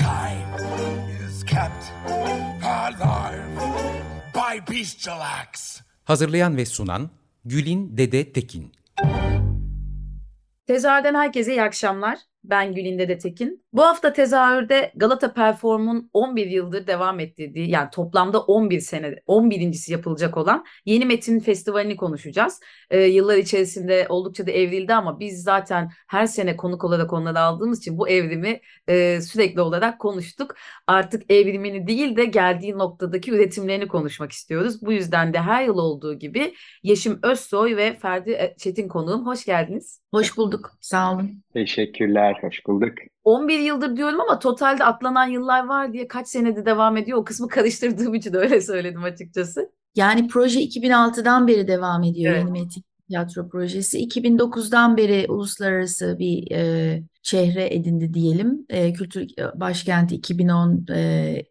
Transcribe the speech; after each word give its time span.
Mankind 0.00 0.60
is 1.26 1.44
kept 1.44 1.92
alive 2.62 3.48
by 4.34 4.74
bestial 4.74 5.20
acts. 5.20 5.80
Hazırlayan 6.04 6.56
ve 6.56 6.66
sunan 6.66 7.10
Gülin 7.44 7.96
Dede 7.96 8.32
Tekin. 8.32 8.72
Tezahürden 10.66 11.14
herkese 11.14 11.52
iyi 11.52 11.62
akşamlar. 11.62 12.18
Ben 12.50 12.74
Gülinde 12.74 13.08
de 13.08 13.18
Tekin. 13.18 13.64
Bu 13.72 13.82
hafta 13.82 14.12
tezahürde 14.12 14.92
Galata 14.96 15.32
Perform'un 15.32 16.10
11 16.12 16.46
yıldır 16.46 16.86
devam 16.86 17.20
ettirdiği 17.20 17.70
yani 17.70 17.88
toplamda 17.92 18.40
11 18.40 18.80
sene 18.80 19.06
11.si 19.26 19.92
yapılacak 19.92 20.36
olan 20.36 20.64
Yeni 20.84 21.04
Metin 21.06 21.40
Festivali'ni 21.40 21.96
konuşacağız. 21.96 22.60
Ee, 22.90 23.00
yıllar 23.00 23.36
içerisinde 23.36 24.06
oldukça 24.08 24.46
da 24.46 24.50
evrildi 24.50 24.94
ama 24.94 25.20
biz 25.20 25.42
zaten 25.42 25.90
her 26.08 26.26
sene 26.26 26.56
konuk 26.56 26.84
olarak 26.84 27.12
onları 27.12 27.40
aldığımız 27.40 27.78
için 27.78 27.98
bu 27.98 28.08
evrimi 28.08 28.60
e, 28.88 29.20
sürekli 29.20 29.60
olarak 29.60 29.98
konuştuk. 30.00 30.54
Artık 30.86 31.32
evrimini 31.32 31.86
değil 31.86 32.16
de 32.16 32.24
geldiği 32.24 32.78
noktadaki 32.78 33.32
üretimlerini 33.32 33.88
konuşmak 33.88 34.32
istiyoruz. 34.32 34.82
Bu 34.82 34.92
yüzden 34.92 35.34
de 35.34 35.40
her 35.40 35.64
yıl 35.64 35.78
olduğu 35.78 36.14
gibi 36.18 36.54
Yeşim 36.82 37.18
Özsoy 37.22 37.76
ve 37.76 37.96
Ferdi 37.96 38.30
e, 38.30 38.54
Çetin 38.58 38.88
konuğum. 38.88 39.26
Hoş 39.26 39.44
geldiniz. 39.44 40.05
Hoş 40.16 40.36
bulduk. 40.36 40.72
Sağ 40.80 41.14
olun. 41.14 41.42
Teşekkürler, 41.52 42.38
hoş 42.40 42.66
bulduk. 42.66 42.92
11 43.24 43.58
yıldır 43.58 43.96
diyorum 43.96 44.20
ama 44.20 44.38
totalde 44.38 44.84
atlanan 44.84 45.26
yıllar 45.26 45.66
var 45.66 45.92
diye 45.92 46.08
kaç 46.08 46.28
senede 46.28 46.66
devam 46.66 46.96
ediyor. 46.96 47.18
O 47.18 47.24
kısmı 47.24 47.48
karıştırdığım 47.56 48.14
için 48.14 48.34
öyle 48.34 48.60
söyledim 48.60 49.02
açıkçası. 49.02 49.72
Yani 49.96 50.28
proje 50.28 50.60
2006'dan 50.60 51.48
beri 51.48 51.68
devam 51.68 52.02
ediyor 52.02 52.32
evet. 52.32 52.44
Yeni 52.44 52.50
Metin 52.50 52.82
Tiyatro 53.08 53.48
Projesi. 53.48 53.98
2009'dan 54.08 54.96
beri 54.96 55.26
uluslararası 55.28 56.16
bir 56.18 56.50
e, 56.50 57.02
şehre 57.22 57.74
edindi 57.74 58.14
diyelim. 58.14 58.66
E, 58.68 58.92
Kültür 58.92 59.26
Başkenti 59.54 60.14
2010 60.14 60.86
e, 60.90 61.00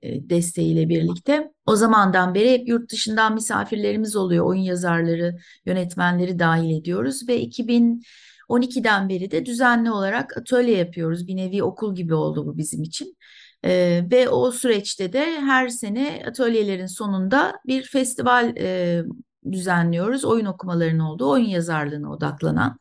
e, 0.01 0.29
desteğiyle 0.29 0.89
birlikte. 0.89 1.51
O 1.65 1.75
zamandan 1.75 2.35
beri 2.35 2.51
hep 2.51 2.67
yurt 2.67 2.91
dışından 2.91 3.33
misafirlerimiz 3.33 4.15
oluyor. 4.15 4.45
Oyun 4.45 4.61
yazarları, 4.61 5.35
yönetmenleri 5.65 6.39
dahil 6.39 6.77
ediyoruz 6.77 7.27
ve 7.27 7.39
2000 7.39 8.01
12'den 8.49 9.09
beri 9.09 9.31
de 9.31 9.45
düzenli 9.45 9.91
olarak 9.91 10.37
atölye 10.37 10.77
yapıyoruz. 10.77 11.27
Bir 11.27 11.35
nevi 11.35 11.63
okul 11.63 11.95
gibi 11.95 12.13
oldu 12.13 12.45
bu 12.45 12.57
bizim 12.57 12.83
için. 12.83 13.17
Ee, 13.65 14.01
ve 14.11 14.29
o 14.29 14.51
süreçte 14.51 15.13
de 15.13 15.41
her 15.41 15.69
sene 15.69 16.23
atölyelerin 16.27 16.85
sonunda 16.85 17.59
bir 17.67 17.83
festival 17.83 18.57
e, 18.57 19.03
düzenliyoruz. 19.51 20.25
Oyun 20.25 20.45
okumalarının 20.45 20.99
olduğu, 20.99 21.29
oyun 21.29 21.45
yazarlığına 21.45 22.11
odaklanan. 22.11 22.79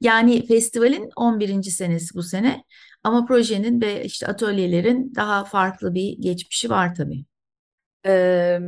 Yani 0.00 0.46
festivalin 0.46 1.10
11. 1.16 1.62
senesi 1.62 2.14
bu 2.14 2.22
sene 2.22 2.64
ama 3.04 3.26
projenin 3.26 3.80
ve 3.80 4.04
işte 4.04 4.26
atölyelerin 4.26 5.12
daha 5.14 5.44
farklı 5.44 5.94
bir 5.94 6.18
geçmişi 6.18 6.70
var 6.70 6.94
tabii. 6.94 7.24
Ee, 8.06 8.58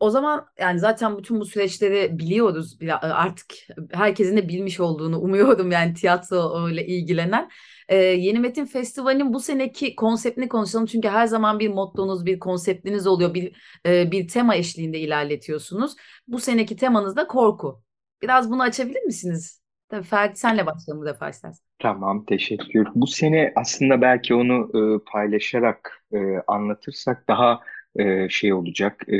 o 0.00 0.10
zaman 0.10 0.46
yani 0.58 0.78
zaten 0.78 1.18
bütün 1.18 1.40
bu 1.40 1.44
süreçleri 1.44 2.18
biliyoruz 2.18 2.78
artık 3.00 3.46
herkesin 3.92 4.36
de 4.36 4.48
bilmiş 4.48 4.80
olduğunu 4.80 5.20
umuyorum 5.20 5.70
yani 5.70 5.94
tiyatro 5.94 6.68
ile 6.70 6.86
ilgilenen. 6.86 7.50
Ee, 7.88 7.96
Yeni 7.96 8.38
Metin 8.38 8.64
Festivali'nin 8.64 9.32
bu 9.32 9.40
seneki 9.40 9.96
konseptini 9.96 10.48
konuşalım 10.48 10.86
çünkü 10.86 11.08
her 11.08 11.26
zaman 11.26 11.58
bir 11.58 11.68
mottonuz, 11.68 12.26
bir 12.26 12.38
konseptiniz 12.38 13.06
oluyor, 13.06 13.34
bir 13.34 13.56
e, 13.86 14.10
bir 14.10 14.28
tema 14.28 14.54
eşliğinde 14.54 14.98
ilerletiyorsunuz. 14.98 15.96
Bu 16.28 16.38
seneki 16.38 16.76
temanız 16.76 17.16
da 17.16 17.26
korku. 17.26 17.82
Biraz 18.22 18.50
bunu 18.50 18.62
açabilir 18.62 19.02
misiniz? 19.02 19.62
Tabii 19.88 20.02
Ferdi 20.02 20.36
senle 20.36 20.66
başlayalım 20.66 21.02
bu 21.02 21.06
defa 21.06 21.28
istersen. 21.28 21.66
Tamam, 21.78 22.24
teşekkür. 22.24 22.86
Bu 22.94 23.06
sene 23.06 23.52
aslında 23.56 24.00
belki 24.00 24.34
onu 24.34 24.70
e, 24.74 25.04
paylaşarak 25.12 26.04
e, 26.12 26.18
anlatırsak 26.46 27.28
daha 27.28 27.60
e, 27.98 28.28
şey 28.28 28.52
olacak 28.52 29.04
e, 29.08 29.16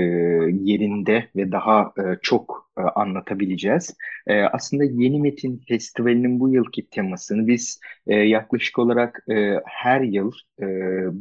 yerinde 0.63 1.29
ve 1.37 1.53
daha 1.53 1.93
e, 1.99 2.03
çok 2.23 2.71
e, 2.79 2.81
anlatabileceğiz. 2.81 3.97
E, 4.27 4.41
aslında 4.43 4.85
Yeni 4.85 5.21
Metin 5.21 5.63
Festivali'nin 5.69 6.41
bu 6.41 6.49
yılki 6.49 6.91
temasını 6.91 7.47
biz 7.47 7.81
e, 8.07 8.15
yaklaşık 8.15 8.79
olarak 8.79 9.25
e, 9.31 9.61
her 9.65 10.01
yıl 10.01 10.33
e, 10.61 10.67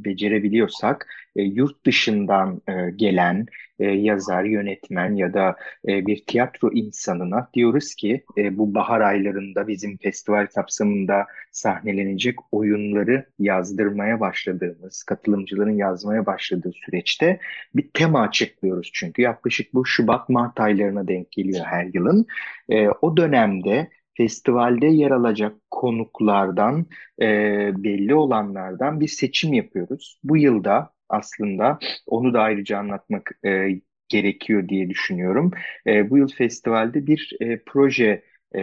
becerebiliyorsak 0.06 1.08
e, 1.36 1.44
yurt 1.44 1.86
dışından 1.86 2.62
e, 2.68 2.92
gelen 2.96 3.46
e, 3.80 3.86
yazar, 3.86 4.44
yönetmen 4.44 5.16
ya 5.16 5.34
da 5.34 5.56
e, 5.88 6.06
bir 6.06 6.26
tiyatro 6.28 6.72
insanına 6.72 7.50
diyoruz 7.54 7.96
ki 7.96 8.24
e, 8.38 8.58
bu 8.58 8.76
bahar 8.76 9.02
aylarında 9.02 9.68
bizim 9.68 9.98
festival 9.98 10.48
kapsamında 10.56 11.26
sahnelenecek 11.52 12.36
oyunları 12.52 13.26
yazdırmaya 13.40 14.20
başladığımız, 14.20 15.04
katılımcıların 15.04 15.78
yazmaya 15.78 16.26
başladığı 16.26 16.72
süreçte 16.86 17.40
bir 17.76 17.90
tema 17.94 18.22
açıklıyoruz 18.22 18.90
çünkü 18.94 19.22
yaklaşık 19.22 19.74
bu 19.74 19.86
Şubat-Mart 19.86 20.60
aylarına 20.60 21.08
denk 21.08 21.32
geliyor 21.32 21.66
her 21.66 21.86
yılın. 21.94 22.26
E, 22.70 22.90
o 22.90 23.18
dönemde 23.18 23.90
festivalde 24.18 24.88
yer 24.88 25.12
alacak 25.12 25.56
konuklardan, 25.72 26.86
e, 27.22 27.28
belli 27.84 28.16
olanlardan 28.16 29.00
bir 29.00 29.08
seçim 29.08 29.54
yapıyoruz. 29.54 30.20
Bu 30.24 30.38
yılda 30.38 30.95
aslında 31.10 31.80
onu 32.08 32.34
da 32.34 32.42
ayrıca 32.42 32.78
anlatmak 32.78 33.40
e, 33.46 33.82
gerekiyor 34.10 34.70
diye 34.70 34.90
düşünüyorum. 34.90 35.52
E, 35.88 36.10
bu 36.10 36.18
yıl 36.18 36.28
festivalde 36.28 37.08
bir 37.08 37.38
e, 37.42 37.60
proje 37.66 38.24
e, 38.56 38.62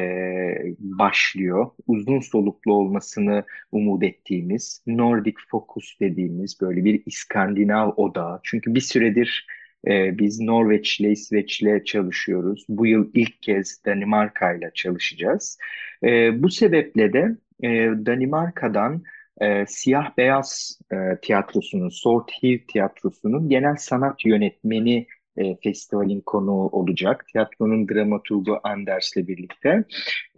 başlıyor. 0.79 1.71
Uzun 1.87 2.21
soluklu 2.21 2.73
olmasını 2.75 3.45
umut 3.73 4.03
ettiğimiz, 4.03 4.83
Nordic 4.87 5.37
Focus 5.51 6.01
dediğimiz 6.01 6.61
böyle 6.61 6.85
bir 6.85 7.03
İskandinav 7.07 7.91
odağı. 7.97 8.41
Çünkü 8.43 8.75
bir 8.75 8.81
süredir 8.81 9.47
e, 9.87 10.19
biz 10.19 10.41
Norveç 10.41 11.01
ile 11.01 11.11
İsveç 11.11 11.63
ile 11.63 11.85
çalışıyoruz. 11.85 12.67
Bu 12.69 12.87
yıl 12.87 13.11
ilk 13.15 13.43
kez 13.43 13.85
Danimarka 13.87 14.53
ile 14.53 14.71
çalışacağız. 14.75 15.59
E, 16.05 16.43
bu 16.43 16.51
sebeple 16.51 17.13
de 17.13 17.37
e, 17.63 17.69
Danimarka'dan 18.07 19.03
e, 19.41 19.67
Siyah 19.67 20.17
Beyaz 20.17 20.81
e, 20.93 20.97
Tiyatrosu'nun, 21.23 21.89
Sort 21.89 22.31
Hill 22.43 22.59
Tiyatrosu'nun 22.69 23.49
genel 23.49 23.77
sanat 23.77 24.25
yönetmeni 24.25 25.07
e, 25.37 25.57
festivalin 25.63 26.21
konuğu 26.21 26.69
olacak. 26.69 27.27
Tiyatronun 27.33 27.89
dramaturgu 27.89 28.61
Anders'le 28.63 29.17
birlikte. 29.17 29.85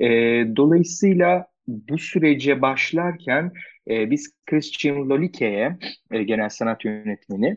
E, 0.00 0.08
dolayısıyla 0.56 1.46
bu 1.68 1.98
sürece 1.98 2.62
başlarken 2.62 3.52
e, 3.90 4.10
biz 4.10 4.34
Christian 4.46 5.08
Lolike'ye, 5.10 5.78
e, 6.10 6.22
genel 6.22 6.48
sanat 6.48 6.84
yönetmeni, 6.84 7.56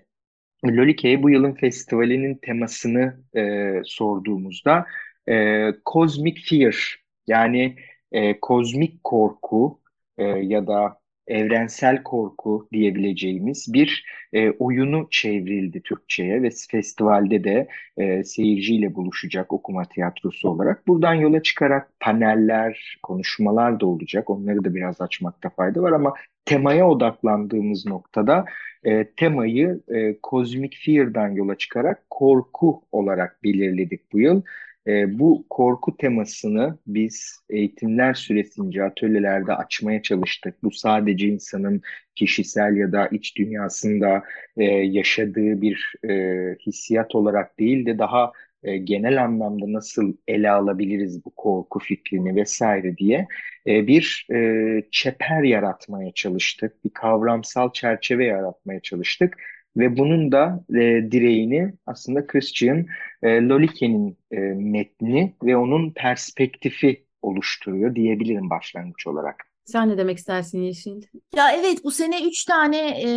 Lolike'ye 0.66 1.24
bu 1.24 1.30
yılın 1.30 1.54
festivalinin 1.54 2.36
temasını 2.36 3.18
e, 3.36 3.72
sorduğumuzda 3.86 4.86
e, 5.30 5.66
Cosmic 5.86 6.42
Fear 6.42 6.96
yani 7.28 7.76
e, 8.12 8.40
kozmik 8.40 9.04
korku 9.04 9.82
e, 10.18 10.24
ya 10.24 10.68
da 10.68 11.00
evrensel 11.28 12.04
korku 12.04 12.68
diyebileceğimiz 12.74 13.74
bir 13.74 14.06
e, 14.34 14.52
oyunu 14.52 15.08
çevrildi 15.12 15.82
Türkçe'ye 15.82 16.42
ve 16.42 16.50
festivalde 16.70 17.44
de 17.44 17.68
e, 17.98 18.24
seyirciyle 18.24 18.96
buluşacak 18.96 19.54
okuma 19.54 19.86
tiyatrosu 19.86 20.50
olarak. 20.50 20.88
Buradan 20.88 21.14
yola 21.14 21.44
çıkarak 21.44 21.90
paneller, 22.00 22.98
konuşmalar 23.04 23.80
da 23.80 23.86
olacak. 23.86 24.30
Onları 24.30 24.64
da 24.64 24.76
biraz 24.76 25.02
açmakta 25.02 25.50
fayda 25.50 25.82
var 25.82 25.92
ama 25.92 26.14
temaya 26.46 26.90
odaklandığımız 26.90 27.86
noktada 27.86 28.46
e, 28.84 29.08
temayı 29.12 29.82
e, 29.96 30.16
Cosmic 30.24 30.78
Fear'dan 30.86 31.30
yola 31.30 31.56
çıkarak 31.58 32.10
korku 32.10 32.84
olarak 32.92 33.44
belirledik 33.44 34.14
bu 34.14 34.20
yıl. 34.20 34.42
E, 34.88 35.20
bu 35.20 35.46
korku 35.50 35.98
temasını 35.98 36.78
biz 36.88 37.40
eğitimler 37.50 38.14
süresince 38.14 38.84
atölyelerde 38.84 39.54
açmaya 39.54 40.02
çalıştık. 40.02 40.64
Bu 40.64 40.72
sadece 40.72 41.28
insanın 41.28 41.82
kişisel 42.16 42.76
ya 42.78 42.92
da 42.92 43.08
iç 43.08 43.38
dünyasında 43.38 44.24
e, 44.58 44.64
yaşadığı 44.64 45.62
bir 45.62 45.94
e, 46.10 46.56
hissiyat 46.66 47.16
olarak 47.16 47.60
değil 47.60 47.86
de 47.86 48.00
daha 48.00 48.32
e, 48.64 48.78
genel 48.78 49.24
anlamda 49.24 49.74
nasıl 49.74 50.14
ele 50.28 50.52
alabiliriz 50.52 51.26
bu 51.26 51.30
korku 51.36 51.80
fikrini 51.80 52.36
vesaire 52.36 52.98
diye 52.98 53.28
e, 53.68 53.88
bir 53.88 54.28
e, 54.34 54.84
çeper 54.92 55.44
yaratmaya 55.44 56.12
çalıştık, 56.12 56.86
bir 56.86 56.90
kavramsal 56.90 57.74
çerçeve 57.74 58.26
yaratmaya 58.26 58.80
çalıştık 58.80 59.38
ve 59.78 59.98
bunun 59.98 60.32
da 60.32 60.64
e, 60.70 61.12
direğini 61.12 61.74
aslında 61.86 62.28
Christian 62.28 62.86
e, 63.24 63.42
Lolike'nin 63.42 64.18
e, 64.32 64.38
metni 64.56 65.34
ve 65.44 65.58
onun 65.58 65.92
perspektifi 65.92 67.06
oluşturuyor 67.22 67.96
diyebilirim 67.96 68.50
başlangıç 68.50 69.08
olarak. 69.08 69.48
Sen 69.66 69.90
ne 69.90 69.98
demek 69.98 70.18
istersin 70.18 70.62
Yeşil? 70.62 71.02
Ya 71.36 71.52
evet 71.52 71.84
bu 71.84 71.92
sene 71.92 72.28
üç 72.28 72.46
tane 72.46 73.02
e, 73.02 73.08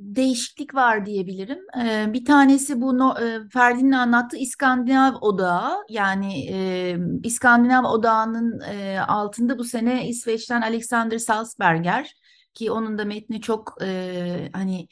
değişiklik 0.00 0.74
var 0.74 1.06
diyebilirim. 1.06 1.58
E, 1.84 2.12
bir 2.12 2.24
tanesi 2.24 2.80
bu 2.80 2.98
no, 2.98 3.14
e, 3.20 3.48
Ferdi'nin 3.52 3.92
anlattığı 3.92 4.36
İskandinav 4.36 5.14
Odağı. 5.20 5.76
Yani 5.88 6.46
e, 6.50 6.96
İskandinav 7.22 7.84
Odağı'nın 7.84 8.60
e, 8.60 9.00
altında 9.00 9.58
bu 9.58 9.64
sene 9.64 10.08
İsveç'ten 10.08 10.62
Alexander 10.62 11.18
Salzberger 11.18 12.14
ki 12.54 12.70
onun 12.70 12.98
da 12.98 13.04
metni 13.04 13.40
çok 13.40 13.74
e, 13.82 14.50
hani 14.52 14.88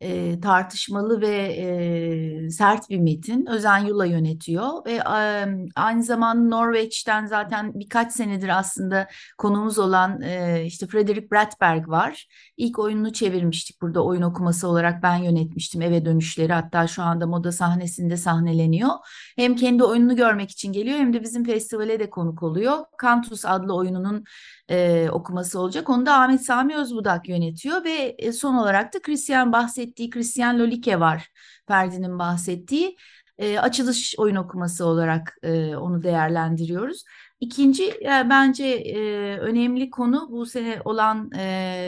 e, 0.00 0.40
tartışmalı 0.40 1.20
ve 1.20 1.36
e, 1.36 2.50
sert 2.50 2.90
bir 2.90 2.98
metin. 2.98 3.46
Özen 3.46 3.78
Yula 3.78 4.06
yönetiyor 4.06 4.86
ve 4.86 4.92
e, 4.92 5.46
aynı 5.76 6.02
zamanda 6.02 6.56
Norveç'ten 6.56 7.26
zaten 7.26 7.72
birkaç 7.74 8.12
senedir 8.12 8.58
aslında 8.58 9.08
konumuz 9.38 9.78
olan 9.78 10.22
e, 10.22 10.64
işte 10.64 10.86
Frederick 10.86 11.30
Bratberg 11.30 11.88
var. 11.88 12.26
İlk 12.56 12.78
oyununu 12.78 13.12
çevirmiştik 13.12 13.82
burada 13.82 14.04
oyun 14.04 14.22
okuması 14.22 14.68
olarak 14.68 15.02
ben 15.02 15.16
yönetmiştim 15.16 15.82
eve 15.82 16.04
dönüşleri 16.04 16.52
hatta 16.52 16.86
şu 16.86 17.02
anda 17.02 17.26
moda 17.26 17.52
sahnesinde 17.52 18.16
sahneleniyor. 18.16 18.90
Hem 19.36 19.56
kendi 19.56 19.84
oyununu 19.84 20.16
görmek 20.16 20.50
için 20.50 20.72
geliyor 20.72 20.98
hem 20.98 21.12
de 21.12 21.22
bizim 21.22 21.44
festivale 21.44 22.00
de 22.00 22.10
konuk 22.10 22.42
oluyor. 22.42 22.78
Kantus 22.98 23.44
adlı 23.44 23.74
oyununun 23.74 24.24
e, 24.68 25.08
okuması 25.10 25.60
olacak. 25.60 25.90
Onu 25.90 26.06
da 26.06 26.14
Ahmet 26.14 26.44
Sami 26.44 26.76
Özbudak 26.76 27.28
yönetiyor 27.28 27.84
ve 27.84 28.14
e, 28.18 28.32
son 28.32 28.54
olarak 28.54 28.94
da 28.94 29.02
Christian 29.02 29.52
bahsettiği 29.86 30.10
Christian 30.10 30.58
Lolike 30.58 31.00
var. 31.00 31.28
Ferdi'nin 31.68 32.18
bahsettiği 32.18 32.96
e, 33.38 33.58
açılış 33.58 34.14
oyun 34.18 34.36
okuması 34.36 34.86
olarak 34.86 35.38
e, 35.42 35.76
onu 35.76 36.02
değerlendiriyoruz. 36.02 37.04
İkinci 37.40 37.84
e, 37.90 38.26
bence 38.30 38.66
e, 38.66 39.00
önemli 39.38 39.90
konu 39.90 40.28
bu 40.30 40.46
sene 40.46 40.80
olan 40.84 41.30
e, 41.36 41.42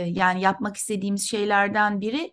yani 0.08 0.40
yapmak 0.40 0.76
istediğimiz 0.76 1.30
şeylerden 1.30 2.00
biri 2.00 2.32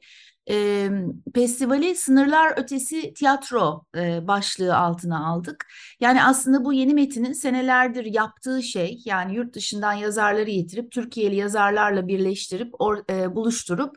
e, 0.50 0.90
festivali 1.36 1.96
sınırlar 1.96 2.54
ötesi 2.58 3.14
tiyatro 3.14 3.86
e, 3.98 4.28
başlığı 4.28 4.78
altına 4.78 5.28
aldık. 5.28 5.68
Yani 6.00 6.24
aslında 6.24 6.66
bu 6.66 6.74
yeni 6.74 6.94
metinin 6.94 7.34
senelerdir 7.34 8.06
yaptığı 8.06 8.64
şey 8.64 9.02
yani 9.06 9.36
yurt 9.36 9.56
dışından 9.56 9.94
yazarları 9.94 10.52
getirip 10.52 10.92
Türkiye'li 10.92 11.36
yazarlarla 11.36 12.08
birleştirip 12.08 12.82
or, 12.82 12.98
e, 13.10 13.36
buluşturup 13.36 13.96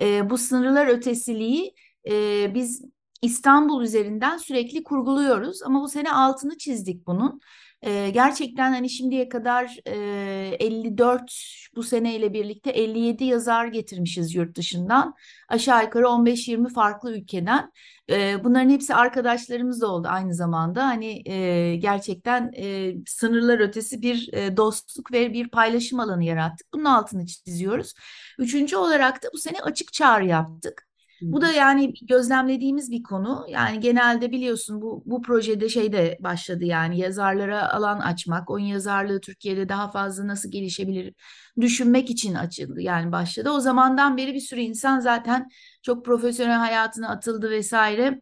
e, 0.00 0.30
bu 0.30 0.38
sınırlar 0.38 0.86
ötesiliği 0.86 1.74
e, 2.10 2.54
biz 2.54 2.82
İstanbul 3.22 3.82
üzerinden 3.82 4.36
sürekli 4.36 4.82
kurguluyoruz 4.84 5.62
ama 5.62 5.82
bu 5.82 5.88
sene 5.88 6.12
altını 6.12 6.58
çizdik 6.58 7.06
bunun. 7.06 7.40
E, 7.82 8.10
gerçekten 8.10 8.72
hani 8.72 8.90
şimdiye 8.90 9.28
kadar 9.28 9.76
e, 9.86 10.56
54 10.60 11.32
bu 11.76 11.82
seneyle 11.82 12.32
birlikte 12.32 12.70
57 12.70 13.24
yazar 13.24 13.66
getirmişiz 13.66 14.34
yurt 14.34 14.56
dışından. 14.56 15.14
Aşağı 15.48 15.84
yukarı 15.84 16.04
15-20 16.04 16.72
farklı 16.72 17.16
ülkeden. 17.16 17.72
E, 18.10 18.44
bunların 18.44 18.70
hepsi 18.70 18.94
arkadaşlarımız 18.94 19.80
da 19.80 19.86
oldu 19.86 20.08
aynı 20.10 20.34
zamanda. 20.34 20.86
Hani 20.86 21.28
e, 21.28 21.76
gerçekten 21.76 22.52
e, 22.56 22.94
sınırlar 23.06 23.58
ötesi 23.60 24.02
bir 24.02 24.32
e, 24.32 24.56
dostluk 24.56 25.12
ve 25.12 25.32
bir 25.32 25.48
paylaşım 25.48 26.00
alanı 26.00 26.24
yarattık. 26.24 26.66
Bunun 26.74 26.84
altını 26.84 27.26
çiziyoruz. 27.26 27.94
Üçüncü 28.38 28.76
olarak 28.76 29.22
da 29.22 29.28
bu 29.34 29.38
sene 29.38 29.60
açık 29.60 29.92
çağrı 29.92 30.26
yaptık. 30.26 30.89
Bu 31.22 31.40
da 31.40 31.52
yani 31.52 31.94
gözlemlediğimiz 32.02 32.90
bir 32.90 33.02
konu. 33.02 33.46
Yani 33.48 33.80
genelde 33.80 34.30
biliyorsun 34.30 34.82
bu 34.82 35.02
bu 35.06 35.22
projede 35.22 35.68
şey 35.68 35.92
de 35.92 36.18
başladı 36.20 36.64
yani 36.64 36.98
yazarlara 36.98 37.72
alan 37.72 38.00
açmak, 38.00 38.50
oyun 38.50 38.66
yazarlığı 38.66 39.20
Türkiye'de 39.20 39.68
daha 39.68 39.90
fazla 39.90 40.26
nasıl 40.26 40.50
gelişebilir 40.50 41.14
düşünmek 41.60 42.10
için 42.10 42.34
açıldı 42.34 42.80
yani 42.80 43.12
başladı. 43.12 43.50
O 43.50 43.60
zamandan 43.60 44.16
beri 44.16 44.34
bir 44.34 44.40
sürü 44.40 44.60
insan 44.60 45.00
zaten 45.00 45.48
çok 45.82 46.04
profesyonel 46.04 46.58
hayatına 46.58 47.08
atıldı 47.08 47.50
vesaire 47.50 48.20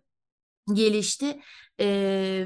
gelişti 0.75 1.41
e, 1.81 1.87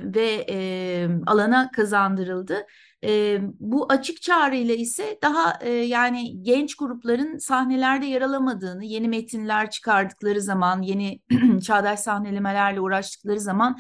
ve 0.04 0.46
e, 0.50 1.08
alana 1.26 1.70
kazandırıldı. 1.70 2.66
E, 3.04 3.40
bu 3.60 3.92
açık 3.92 4.22
çağrı 4.22 4.56
ile 4.56 4.76
ise 4.76 5.18
daha 5.22 5.58
e, 5.60 5.70
yani 5.70 6.42
genç 6.42 6.74
grupların 6.74 7.38
sahnelerde 7.38 8.06
yer 8.06 8.22
alamadığını, 8.22 8.84
yeni 8.84 9.08
metinler 9.08 9.70
çıkardıkları 9.70 10.40
zaman, 10.40 10.82
yeni 10.82 11.20
çağdaş 11.62 12.00
sahnelemelerle 12.00 12.80
uğraştıkları 12.80 13.40
zaman 13.40 13.78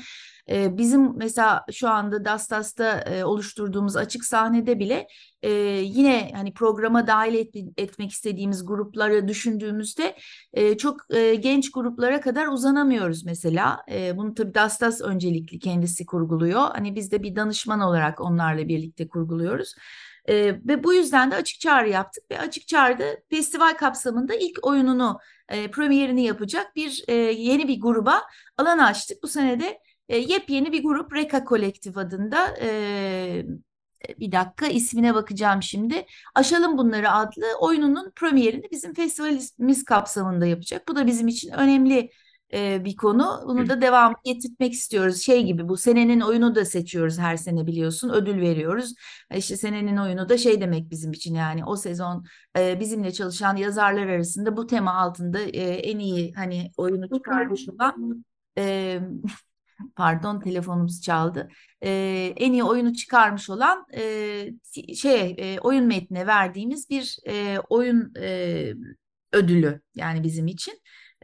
bizim 0.48 1.16
mesela 1.16 1.64
şu 1.72 1.88
anda 1.88 2.24
Dastas'ta 2.24 3.04
oluşturduğumuz 3.24 3.96
açık 3.96 4.24
sahnede 4.24 4.78
bile 4.78 5.06
yine 5.82 6.30
hani 6.34 6.54
programa 6.54 7.06
dahil 7.06 7.34
et, 7.34 7.54
etmek 7.76 8.10
istediğimiz 8.10 8.66
grupları 8.66 9.28
düşündüğümüzde 9.28 10.16
çok 10.78 10.96
genç 11.40 11.72
gruplara 11.72 12.20
kadar 12.20 12.46
uzanamıyoruz 12.46 13.24
mesela. 13.24 13.84
Bunu 14.14 14.34
tabii 14.34 14.54
Dastas 14.54 15.00
öncelikli 15.00 15.58
kendisi 15.58 16.06
kurguluyor. 16.06 16.60
Hani 16.60 16.94
biz 16.94 17.12
de 17.12 17.22
bir 17.22 17.36
danışman 17.36 17.80
olarak 17.80 18.20
onlarla 18.20 18.68
birlikte 18.68 19.08
kurguluyoruz. 19.08 19.74
E, 20.28 20.34
ve 20.46 20.84
bu 20.84 20.94
yüzden 20.94 21.30
de 21.30 21.34
açık 21.36 21.60
çağrı 21.60 21.88
yaptık 21.88 22.24
ve 22.30 22.38
açık 22.38 22.68
çağrıda 22.68 23.04
festival 23.30 23.76
kapsamında 23.76 24.34
ilk 24.34 24.66
oyununu 24.66 25.18
e, 25.48 25.70
premierini 25.70 26.24
yapacak 26.24 26.76
bir 26.76 27.04
e, 27.08 27.14
yeni 27.14 27.68
bir 27.68 27.80
gruba 27.80 28.22
alan 28.56 28.78
açtık. 28.78 29.22
Bu 29.22 29.28
senede 29.28 29.78
e, 30.08 30.18
yepyeni 30.18 30.72
bir 30.72 30.82
grup 30.82 31.14
Reka 31.14 31.44
Kolektif 31.44 31.98
adında 31.98 32.56
e, 32.60 33.46
bir 34.20 34.32
dakika 34.32 34.66
ismine 34.66 35.14
bakacağım 35.14 35.62
şimdi. 35.62 36.06
Aşalım 36.34 36.78
Bunları 36.78 37.10
adlı 37.10 37.44
oyununun 37.60 38.12
premierini 38.16 38.70
bizim 38.70 38.94
festivalimiz 38.94 39.84
kapsamında 39.84 40.46
yapacak. 40.46 40.88
Bu 40.88 40.96
da 40.96 41.06
bizim 41.06 41.28
için 41.28 41.52
önemli 41.52 42.10
e, 42.54 42.84
bir 42.84 42.96
konu. 42.96 43.44
Bunu 43.46 43.68
da 43.68 43.80
devam 43.80 44.14
getirmek 44.24 44.72
istiyoruz. 44.72 45.22
Şey 45.22 45.44
gibi 45.44 45.68
bu 45.68 45.76
senenin 45.76 46.20
oyunu 46.20 46.54
da 46.54 46.64
seçiyoruz 46.64 47.18
her 47.18 47.36
sene 47.36 47.66
biliyorsun. 47.66 48.08
Ödül 48.08 48.40
veriyoruz. 48.40 48.94
E, 49.30 49.38
işte 49.38 49.56
senenin 49.56 49.96
oyunu 49.96 50.28
da 50.28 50.38
şey 50.38 50.60
demek 50.60 50.90
bizim 50.90 51.12
için 51.12 51.34
yani 51.34 51.64
o 51.64 51.76
sezon 51.76 52.24
e, 52.58 52.80
bizimle 52.80 53.12
çalışan 53.12 53.56
yazarlar 53.56 54.06
arasında 54.06 54.56
bu 54.56 54.66
tema 54.66 54.92
altında 54.94 55.40
e, 55.40 55.60
en 55.60 55.98
iyi 55.98 56.32
hani 56.32 56.70
oyunu 56.76 57.08
çıkarmış 57.16 57.68
olan 57.68 58.24
e, 58.58 59.00
pardon 59.96 60.40
telefonumuz 60.40 61.02
çaldı. 61.02 61.48
E, 61.84 61.90
en 62.36 62.52
iyi 62.52 62.64
oyunu 62.64 62.94
çıkarmış 62.94 63.50
olan 63.50 63.86
e, 63.94 64.94
şey 64.94 65.34
e, 65.38 65.60
oyun 65.60 65.84
metnine 65.84 66.26
verdiğimiz 66.26 66.90
bir 66.90 67.18
e, 67.28 67.58
oyun 67.58 68.12
e, 68.20 68.72
ödülü 69.32 69.80
yani 69.94 70.22
bizim 70.22 70.46
için. 70.46 70.74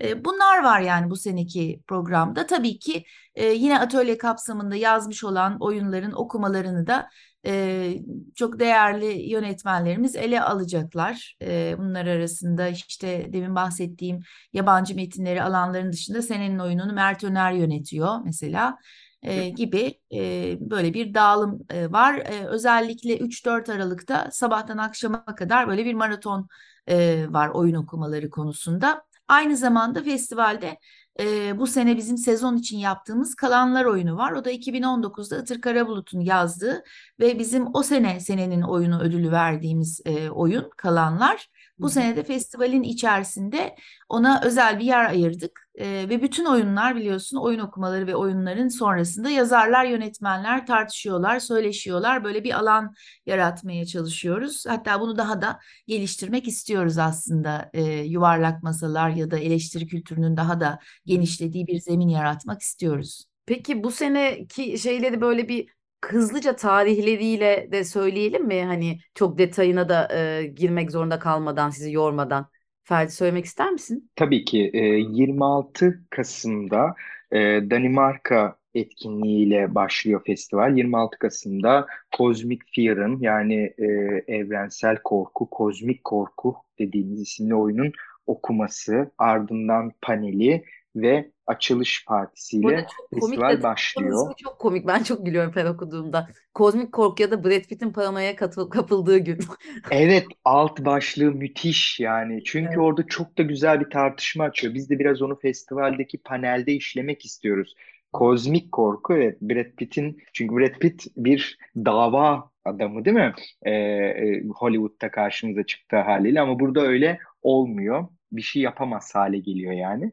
E, 0.03 0.25
bunlar 0.25 0.65
var 0.65 0.81
yani 0.81 1.11
bu 1.11 1.17
seneki 1.17 1.83
programda. 1.87 2.47
Tabii 2.47 2.79
ki 2.79 3.05
e, 3.35 3.47
yine 3.47 3.79
atölye 3.79 4.19
kapsamında 4.19 4.77
yazmış 4.77 5.25
olan 5.25 5.57
oyunların 5.61 6.13
okumalarını 6.13 6.87
da 6.87 7.09
e, 7.47 7.95
çok 8.35 8.61
değerli 8.61 9.31
yönetmenlerimiz 9.31 10.17
ele 10.17 10.43
alacaklar. 10.43 11.37
E, 11.43 11.75
bunlar 11.79 12.07
arasında 12.07 12.69
işte 12.69 13.29
demin 13.33 13.55
bahsettiğim 13.55 14.21
yabancı 14.53 14.95
metinleri 14.95 15.43
alanların 15.43 15.93
dışında 15.93 16.23
senenin 16.23 16.59
oyununu 16.59 16.93
Mert 16.93 17.25
Öner 17.25 17.53
yönetiyor 17.53 18.21
mesela. 18.25 18.79
E, 19.23 19.49
gibi 19.49 20.01
e, 20.15 20.57
böyle 20.61 20.95
bir 20.95 21.15
dağılım 21.15 21.67
e, 21.71 21.93
var. 21.93 22.15
E, 22.15 22.47
özellikle 22.47 23.19
3-4 23.19 23.73
Aralık'ta 23.73 24.29
sabahtan 24.33 24.79
akşama 24.79 25.25
kadar 25.25 25.69
böyle 25.69 25.85
bir 25.85 25.95
maraton 25.95 26.49
e, 26.87 27.27
var 27.31 27.49
oyun 27.49 27.75
okumaları 27.75 28.31
konusunda. 28.31 29.05
Aynı 29.29 29.57
zamanda 29.57 30.03
festivalde 30.03 30.79
e, 31.21 31.59
bu 31.59 31.67
sene 31.67 31.97
bizim 31.97 32.17
sezon 32.17 32.57
için 32.57 32.79
yaptığımız 32.79 33.35
Kalanlar 33.35 33.85
oyunu 33.85 34.17
var. 34.17 34.33
O 34.33 34.45
da 34.45 34.53
2019'da 34.53 35.39
Itır 35.39 35.61
Karabulut'un 35.61 36.21
yazdığı 36.21 36.85
ve 37.21 37.39
bizim 37.39 37.67
o 37.75 37.83
sene 37.83 38.21
senenin 38.21 38.63
oyunu 38.63 39.01
ödülü 39.01 39.31
verdiğimiz 39.33 40.01
e, 40.05 40.31
oyun 40.31 40.71
Kalanlar. 40.77 41.49
Bu 41.79 41.89
sene 41.89 42.17
de 42.17 42.23
festivalin 42.23 42.83
içerisinde 42.83 43.77
ona 44.09 44.41
özel 44.45 44.79
bir 44.79 44.85
yer 44.85 45.05
ayırdık 45.05 45.68
e, 45.79 46.09
ve 46.09 46.23
bütün 46.23 46.45
oyunlar 46.45 46.97
biliyorsun 46.97 47.37
oyun 47.37 47.59
okumaları 47.59 48.07
ve 48.07 48.17
oyunların 48.17 48.69
sonrasında 48.69 49.31
yazarlar, 49.31 49.85
yönetmenler 49.85 50.67
tartışıyorlar, 50.67 51.39
söyleşiyorlar. 51.39 52.25
Böyle 52.25 52.45
bir 52.45 52.59
alan 52.59 52.95
yaratmaya 53.27 53.87
çalışıyoruz. 53.87 54.65
Hatta 54.69 55.01
bunu 55.01 55.17
daha 55.17 55.43
da 55.43 55.59
geliştirmek 55.87 56.49
istiyoruz 56.49 56.99
aslında. 56.99 57.71
E, 57.73 57.83
yuvarlak 57.83 58.63
masalar 58.63 59.11
ya 59.11 59.31
da 59.31 59.39
eleştiri 59.39 59.87
kültürünün 59.87 60.37
daha 60.37 60.61
da 60.61 60.79
genişlediği 61.07 61.67
bir 61.67 61.81
zemin 61.81 62.09
yaratmak 62.09 62.63
istiyoruz. 62.63 63.25
Peki 63.47 63.85
bu 63.85 63.91
seneki 63.91 64.79
şeyleri 64.79 65.21
böyle 65.21 65.49
bir 65.49 65.69
hızlıca 66.05 66.57
tarihleriyle 66.57 67.69
de 67.73 67.85
söyleyelim 67.85 68.47
mi? 68.47 68.65
Hani 68.65 68.99
çok 69.15 69.39
detayına 69.39 69.89
da 69.89 70.15
e, 70.17 70.47
girmek 70.47 70.91
zorunda 70.91 71.19
kalmadan, 71.19 71.71
sizi 71.71 71.93
yormadan. 71.93 72.49
Ferdi 72.89 73.11
söylemek 73.13 73.45
ister 73.45 73.71
misin? 73.71 74.11
Tabii 74.17 74.45
ki 74.45 74.71
e, 74.75 74.85
26 74.87 76.01
Kasım'da 76.11 76.95
e, 77.33 77.39
Danimarka 77.71 78.57
etkinliğiyle 78.75 79.75
başlıyor 79.75 80.23
festival. 80.27 80.77
26 80.77 81.19
Kasım'da 81.19 81.87
Cosmic 82.17 82.59
Fear'ın 82.75 83.21
yani 83.21 83.75
e, 83.79 83.85
evrensel 84.29 84.97
korku, 85.05 85.51
kozmik 85.51 86.05
korku 86.05 86.57
dediğimiz 86.79 87.21
isimli 87.21 87.55
oyunun 87.55 87.93
okuması, 88.27 89.11
ardından 89.19 89.93
paneli 90.03 90.65
ve 91.03 91.31
açılış 91.47 92.05
partisiyle 92.05 92.87
festival 93.15 93.63
başlıyor. 93.63 94.35
Çok 94.37 94.59
komik. 94.59 94.87
Ben 94.87 95.03
çok 95.03 95.27
gülüyorum 95.27 95.53
her 95.55 95.65
okuduğumda. 95.65 96.29
Kozmik 96.55 96.93
korku 96.93 97.23
ya 97.23 97.31
da 97.31 97.45
Brad 97.45 97.63
Pitt'in 97.63 97.91
paranoya 97.91 98.37
kapıldığı 98.71 99.19
gün. 99.19 99.39
evet, 99.91 100.27
alt 100.45 100.85
başlığı 100.85 101.33
müthiş 101.33 102.01
yani. 102.01 102.45
Çünkü 102.45 102.69
evet. 102.69 102.79
orada 102.79 103.07
çok 103.07 103.39
da 103.39 103.43
güzel 103.43 103.81
bir 103.81 103.91
tartışma 103.91 104.45
açıyor. 104.45 104.75
Biz 104.75 104.91
de 104.91 104.99
biraz 104.99 105.23
onu 105.23 105.39
festivaldeki 105.39 106.19
panelde 106.19 106.73
işlemek 106.73 107.25
istiyoruz. 107.25 107.75
Kozmik 108.13 108.73
korku 108.73 109.15
evet 109.15 109.43
Brad 109.43 109.77
Pitt'in 109.77 110.23
çünkü 110.33 110.57
Brad 110.57 110.79
Pitt 110.79 111.07
bir 111.17 111.59
dava 111.77 112.51
adamı 112.65 113.05
değil 113.05 113.17
mi? 113.17 113.35
Ee, 113.67 114.43
Hollywood'da 114.55 115.11
karşımıza 115.11 115.63
çıktığı 115.63 116.01
haliyle 116.01 116.41
ama 116.41 116.61
burada 116.61 116.81
öyle 116.81 117.19
olmuyor 117.43 118.09
bir 118.33 118.43
şey 118.43 118.63
yapamaz 118.63 119.15
hale 119.15 119.39
geliyor 119.39 119.73
yani. 119.73 120.11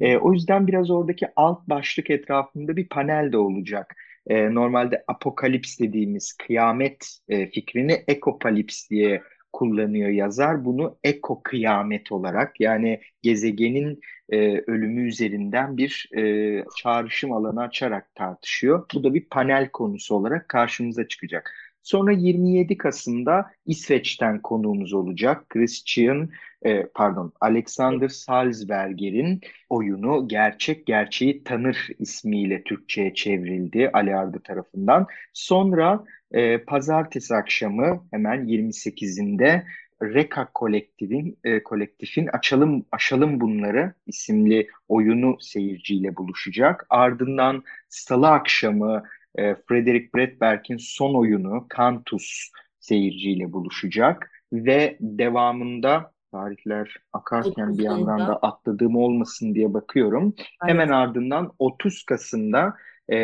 E, 0.00 0.16
o 0.16 0.32
yüzden 0.32 0.66
biraz 0.66 0.90
oradaki 0.90 1.26
alt 1.36 1.68
başlık 1.68 2.10
etrafında 2.10 2.76
bir 2.76 2.88
panel 2.88 3.32
de 3.32 3.38
olacak. 3.38 3.96
E, 4.26 4.54
normalde 4.54 5.04
apokalips 5.08 5.78
dediğimiz 5.78 6.32
kıyamet 6.32 7.18
e, 7.28 7.46
fikrini 7.50 7.92
ekopalips 8.08 8.90
diye 8.90 9.22
kullanıyor 9.52 10.08
yazar. 10.08 10.64
Bunu 10.64 10.98
eko 11.04 11.42
kıyamet 11.42 12.12
olarak 12.12 12.60
yani 12.60 13.00
gezegenin 13.22 14.00
e, 14.28 14.38
ölümü 14.66 15.08
üzerinden 15.08 15.76
bir 15.76 16.08
e, 16.16 16.64
çağrışım 16.76 17.32
alanı 17.32 17.62
açarak 17.62 18.14
tartışıyor. 18.14 18.86
Bu 18.94 19.04
da 19.04 19.14
bir 19.14 19.28
panel 19.28 19.68
konusu 19.70 20.14
olarak 20.14 20.48
karşımıza 20.48 21.08
çıkacak. 21.08 21.54
Sonra 21.88 22.12
27 22.12 22.76
Kasım'da 22.76 23.50
İsveç'ten 23.66 24.42
konuğumuz 24.42 24.92
olacak. 24.92 25.48
Christian, 25.48 26.30
e, 26.62 26.86
pardon, 26.94 27.32
Alexander 27.40 28.08
Salzberger'in 28.08 29.40
oyunu 29.70 30.28
Gerçek 30.28 30.86
Gerçeği 30.86 31.44
Tanır 31.44 31.88
ismiyle 31.98 32.62
Türkçe'ye 32.62 33.14
çevrildi 33.14 33.90
Ali 33.92 34.16
Ardı 34.16 34.40
tarafından. 34.44 35.06
Sonra 35.32 36.04
e, 36.32 36.58
pazartesi 36.58 37.34
akşamı 37.34 38.04
hemen 38.10 38.44
28'inde 38.44 39.64
Reka 40.02 40.48
Kolektif'in 40.54 41.38
e, 41.44 41.62
kolektifin 41.62 42.26
Açalım 42.26 42.84
Aşalım 42.92 43.40
Bunları 43.40 43.92
isimli 44.06 44.68
oyunu 44.88 45.36
seyirciyle 45.40 46.16
buluşacak. 46.16 46.86
Ardından 46.90 47.62
Salı 47.88 48.28
akşamı 48.28 49.02
e, 49.34 49.54
Frederick 49.54 50.14
Bredberg'in 50.14 50.76
son 50.76 51.14
oyunu 51.14 51.66
Cantus 51.76 52.50
seyirciyle 52.80 53.52
buluşacak 53.52 54.30
ve 54.52 54.96
devamında 55.00 56.12
tarihler 56.32 56.96
akarken 57.12 57.78
bir 57.78 57.82
yandan 57.82 58.18
da 58.18 58.36
atladığım 58.36 58.96
olmasın 58.96 59.54
diye 59.54 59.74
bakıyorum. 59.74 60.34
Evet. 60.38 60.48
Hemen 60.70 60.88
ardından 60.88 61.52
30 61.58 62.02
Kasım'da 62.02 62.74
e, 63.12 63.16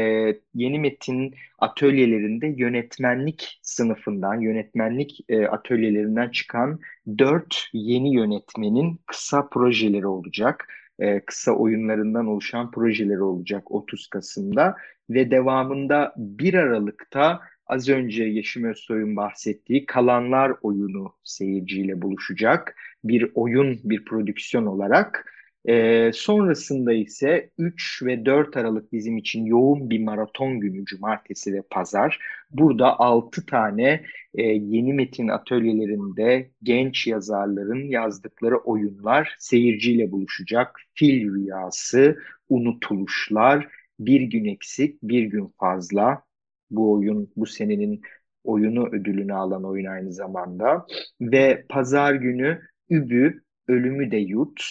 yeni 0.54 0.78
metin 0.78 1.34
atölyelerinde 1.58 2.46
yönetmenlik 2.46 3.61
sınıfından, 3.62 4.40
yönetmenlik 4.40 5.20
e, 5.28 5.46
atölyelerinden 5.46 6.28
çıkan 6.28 6.80
dört 7.18 7.68
yeni 7.73 8.14
yönetmenin 8.14 9.00
kısa 9.06 9.49
projeleri 9.49 10.06
olacak. 10.06 10.66
E, 10.98 11.20
kısa 11.20 11.52
oyunlarından 11.52 12.26
oluşan 12.26 12.70
projeleri 12.70 13.22
olacak 13.22 13.70
30 13.70 14.06
Kasım'da 14.06 14.76
ve 15.10 15.30
devamında 15.30 16.14
1 16.16 16.54
Aralık'ta 16.54 17.40
az 17.66 17.88
önce 17.88 18.24
Yeşim 18.24 18.64
Özsoy'un 18.64 19.16
bahsettiği 19.16 19.86
Kalanlar 19.86 20.52
oyunu 20.62 21.14
seyirciyle 21.24 22.02
buluşacak. 22.02 22.76
Bir 23.04 23.30
oyun, 23.34 23.80
bir 23.84 24.04
prodüksiyon 24.04 24.66
olarak. 24.66 25.33
E, 25.68 26.11
sonrasında 26.14 26.92
ise 26.92 27.50
3 27.59 28.02
ve 28.02 28.26
4 28.26 28.56
Aralık 28.56 28.92
bizim 28.92 29.16
için 29.16 29.44
yoğun 29.44 29.90
bir 29.90 30.00
maraton 30.02 30.61
günü 30.61 30.85
cumartesi 30.85 31.54
ve 31.54 31.62
pazar. 31.71 32.18
Burada 32.50 33.00
6 33.00 33.47
tane 33.47 34.04
e, 34.35 34.42
yeni 34.42 34.92
metin 34.94 35.28
atölyelerinde 35.28 36.50
genç 36.62 37.06
yazarların 37.06 37.88
yazdıkları 37.88 38.56
oyunlar 38.56 39.37
seyirciyle 39.38 40.12
buluşacak. 40.12 40.80
Fil 40.94 41.35
Rüyası, 41.35 42.18
Unutuluşlar, 42.49 43.68
Bir 43.99 44.21
Gün 44.21 44.44
Eksik, 44.44 45.02
Bir 45.02 45.23
Gün 45.23 45.54
Fazla. 45.61 46.23
Bu 46.71 46.92
oyun 46.92 47.30
bu 47.37 47.47
senenin 47.47 48.02
oyunu 48.44 48.88
ödülünü 48.88 49.35
alan 49.35 49.64
oyun 49.64 49.87
aynı 49.87 50.12
zamanda. 50.12 50.87
Ve 51.21 51.66
pazar 51.68 52.14
günü 52.14 52.61
Übü, 52.90 53.42
Ölümü 53.68 54.11
de 54.11 54.16
Yut 54.16 54.62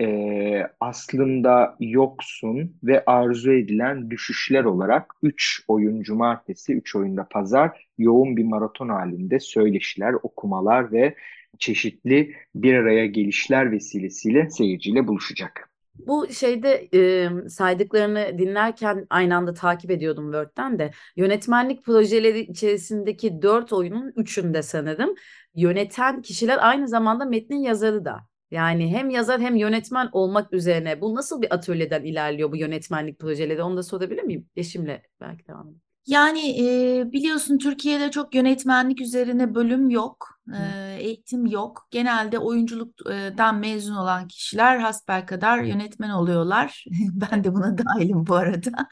e, 0.00 0.66
aslında 0.80 1.76
yoksun 1.80 2.76
ve 2.82 3.04
arzu 3.04 3.52
edilen 3.52 4.10
düşüşler 4.10 4.64
olarak 4.64 5.14
3 5.22 5.64
oyun 5.68 6.02
cumartesi, 6.02 6.74
3 6.74 6.96
oyunda 6.96 7.28
pazar 7.30 7.88
yoğun 7.98 8.36
bir 8.36 8.44
maraton 8.44 8.88
halinde 8.88 9.40
söyleşiler, 9.40 10.14
okumalar 10.22 10.92
ve 10.92 11.14
çeşitli 11.58 12.34
bir 12.54 12.74
araya 12.74 13.06
gelişler 13.06 13.72
vesilesiyle 13.72 14.50
seyirciyle 14.50 15.06
buluşacak. 15.06 15.68
Bu 16.06 16.28
şeyde 16.28 16.88
e, 16.94 17.30
saydıklarını 17.48 18.38
dinlerken 18.38 19.06
aynı 19.10 19.36
anda 19.36 19.54
takip 19.54 19.90
ediyordum 19.90 20.32
Word'den 20.32 20.78
de. 20.78 20.90
Yönetmenlik 21.16 21.84
projeleri 21.84 22.40
içerisindeki 22.40 23.42
dört 23.42 23.72
oyunun 23.72 24.12
üçünde 24.16 24.62
sanırım 24.62 25.14
yöneten 25.54 26.22
kişiler 26.22 26.58
aynı 26.60 26.88
zamanda 26.88 27.24
metnin 27.24 27.62
yazarı 27.62 28.04
da. 28.04 28.31
Yani 28.52 28.90
hem 28.90 29.10
yazar 29.10 29.40
hem 29.40 29.56
yönetmen 29.56 30.08
olmak 30.12 30.52
üzerine 30.52 31.00
bu 31.00 31.14
nasıl 31.14 31.42
bir 31.42 31.54
atölyeden 31.54 32.04
ilerliyor 32.04 32.52
bu 32.52 32.56
yönetmenlik 32.56 33.18
projeleri 33.18 33.62
onu 33.62 33.76
da 33.76 33.82
sorabilir 33.82 34.22
miyim? 34.22 34.46
Eşimle 34.56 35.02
belki 35.20 35.48
devam 35.48 35.68
edelim. 35.68 35.80
Yani 36.06 36.60
e, 36.60 37.12
biliyorsun 37.12 37.58
Türkiye'de 37.58 38.10
çok 38.10 38.34
yönetmenlik 38.34 39.00
üzerine 39.00 39.54
bölüm 39.54 39.90
yok, 39.90 40.28
e, 40.54 40.96
eğitim 40.98 41.46
yok. 41.46 41.86
Genelde 41.90 42.38
oyunculuktan 42.38 43.58
mezun 43.58 43.94
olan 43.96 44.28
kişiler 44.28 44.78
hasbelkader 44.78 45.62
yönetmen 45.62 46.10
oluyorlar. 46.10 46.84
Ben 47.12 47.44
de 47.44 47.54
buna 47.54 47.78
dahilim 47.78 48.26
bu 48.26 48.34
arada. 48.34 48.70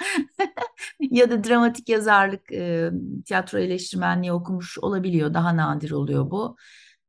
Ya 1.01 1.31
da 1.31 1.45
dramatik 1.45 1.89
yazarlık, 1.89 2.53
e, 2.53 2.91
tiyatro 3.27 3.59
eleştirmenliği 3.59 4.33
okumuş 4.33 4.79
olabiliyor. 4.79 5.35
Daha 5.35 5.57
nadir 5.57 5.91
oluyor 5.91 6.31
bu. 6.31 6.57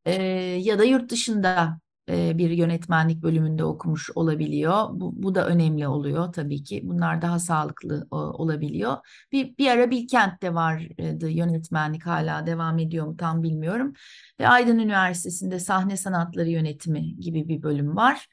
E, 0.06 0.14
ya 0.62 0.80
da 0.80 0.84
yurt 0.84 1.12
dışında 1.12 1.81
e, 2.10 2.38
bir 2.38 2.50
yönetmenlik 2.50 3.24
bölümünde 3.24 3.64
okumuş 3.64 4.10
olabiliyor. 4.16 4.88
Bu, 4.92 5.24
bu 5.24 5.36
da 5.36 5.48
önemli 5.48 5.88
oluyor 5.88 6.34
tabii 6.34 6.64
ki. 6.64 6.82
Bunlar 6.84 7.22
daha 7.22 7.40
sağlıklı 7.40 8.08
olabiliyor. 8.12 8.98
Bir, 9.32 9.58
bir 9.58 9.68
ara 9.68 9.92
Bilkent'te 9.92 10.54
vardı 10.54 11.30
yönetmenlik 11.30 12.06
hala 12.06 12.48
devam 12.48 12.80
ediyor 12.80 13.08
mu 13.08 13.18
tam 13.18 13.44
bilmiyorum. 13.44 13.94
Ve 14.40 14.48
Aydın 14.48 14.80
Üniversitesi'nde 14.80 15.60
sahne 15.60 15.98
sanatları 15.98 16.50
yönetimi 16.50 17.16
gibi 17.16 17.48
bir 17.48 17.64
bölüm 17.64 17.96
var. 17.96 18.28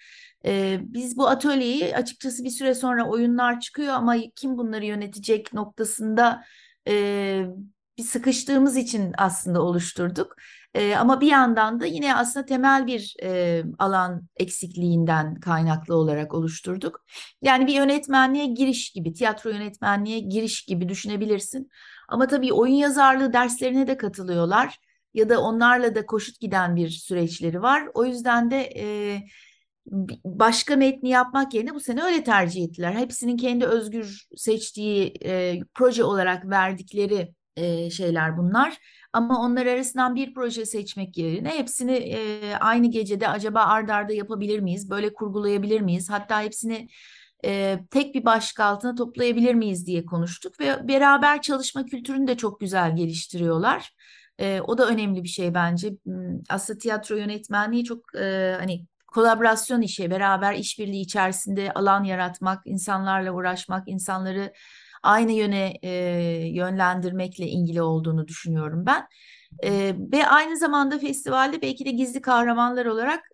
Ee, 0.45 0.81
biz 0.83 1.17
bu 1.17 1.29
atölyeyi 1.29 1.97
açıkçası 1.97 2.45
bir 2.45 2.51
süre 2.51 2.75
sonra 2.75 3.09
oyunlar 3.09 3.61
çıkıyor 3.61 3.95
ama 3.95 4.17
kim 4.37 4.59
bunları 4.59 4.85
yönetecek 4.85 5.53
noktasında 5.53 6.45
e, 6.89 7.47
bir 7.99 8.03
sıkıştığımız 8.03 8.77
için 8.77 9.13
aslında 9.19 9.63
oluşturduk. 9.63 10.37
E, 10.79 10.97
ama 10.97 11.21
bir 11.21 11.27
yandan 11.27 11.81
da 11.81 11.87
yine 11.87 12.15
aslında 12.15 12.47
temel 12.47 12.87
bir 12.87 13.17
e, 13.23 13.63
alan 13.79 14.29
eksikliğinden 14.37 15.35
kaynaklı 15.35 15.95
olarak 15.95 16.35
oluşturduk. 16.35 17.05
Yani 17.43 17.67
bir 17.67 17.75
yönetmenliğe 17.75 18.47
giriş 18.47 18.91
gibi, 18.91 19.13
tiyatro 19.13 19.51
yönetmenliğe 19.51 20.19
giriş 20.19 20.65
gibi 20.65 20.89
düşünebilirsin. 20.89 21.71
Ama 22.09 22.27
tabii 22.27 22.53
oyun 22.53 22.75
yazarlığı 22.75 23.33
derslerine 23.33 23.87
de 23.87 23.97
katılıyorlar 23.97 24.79
ya 25.15 25.29
da 25.29 25.41
onlarla 25.41 25.95
da 25.95 26.07
koşut 26.07 26.41
giden 26.41 26.77
bir 26.77 26.89
süreçleri 26.89 27.63
var. 27.63 27.83
O 27.95 28.05
yüzden 28.05 28.51
de 28.51 28.73
e, 28.77 29.21
başka 30.25 30.77
metni 30.77 31.09
yapmak 31.09 31.55
yerine 31.55 31.75
bu 31.75 31.81
sene 31.81 32.03
öyle 32.03 32.25
tercih 32.25 32.65
ettiler. 32.65 32.93
Hepsinin 32.93 33.37
kendi 33.37 33.67
özgür 33.67 34.27
seçtiği 34.37 35.15
e, 35.25 35.61
proje 35.75 36.05
olarak 36.05 36.51
verdikleri 36.51 37.35
e, 37.57 37.91
şeyler 37.91 38.39
bunlar. 38.39 38.79
Ama 39.13 39.41
onlar 39.41 39.67
arasından 39.67 40.15
bir 40.15 40.35
proje 40.35 40.67
seçmek 40.67 41.19
yerine 41.19 41.59
hepsini 41.59 41.93
e, 41.93 42.55
aynı 42.55 42.91
gecede 42.91 43.29
acaba 43.29 43.61
ard 43.61 43.89
arda 43.89 44.13
yapabilir 44.13 44.61
miyiz? 44.61 44.91
Böyle 44.91 45.15
kurgulayabilir 45.15 45.81
miyiz? 45.81 46.11
Hatta 46.11 46.43
hepsini 46.43 46.89
e, 47.45 47.79
tek 47.91 48.15
bir 48.15 48.25
başlık 48.25 48.61
altına 48.61 48.95
toplayabilir 48.95 49.55
miyiz 49.55 49.87
diye 49.87 50.07
konuştuk 50.07 50.61
ve 50.61 50.89
beraber 50.89 51.43
çalışma 51.43 51.85
kültürünü 51.87 52.27
de 52.27 52.37
çok 52.37 52.61
güzel 52.61 52.97
geliştiriyorlar. 52.97 53.95
E, 54.39 54.61
o 54.61 54.79
da 54.79 54.89
önemli 54.89 55.25
bir 55.25 55.29
şey 55.29 55.55
bence. 55.55 55.91
Hmm, 56.05 56.41
aslında 56.49 56.79
tiyatro 56.79 57.17
yönetmenliği 57.17 57.85
çok 57.85 58.15
e, 58.15 58.57
hani 58.59 58.87
kolaborasyon 59.07 59.81
işi, 59.81 60.11
beraber 60.11 60.55
işbirliği 60.55 61.01
içerisinde 61.01 61.73
alan 61.73 62.05
yaratmak, 62.05 62.63
insanlarla 62.65 63.33
uğraşmak, 63.33 63.89
insanları 63.89 64.53
aynı 65.03 65.33
yöne 65.33 65.75
e, 65.83 65.91
yönlendirmekle 66.49 67.47
ilgili 67.47 67.83
olduğunu 67.83 68.29
düşünüyorum 68.29 68.87
ben. 68.87 69.07
E, 69.65 69.95
ve 70.13 70.27
aynı 70.27 70.57
zamanda 70.57 70.99
festivalde 70.99 71.63
belki 71.63 71.85
de 71.85 71.91
gizli 71.91 72.21
kahramanlar 72.21 72.87
olarak 72.87 73.25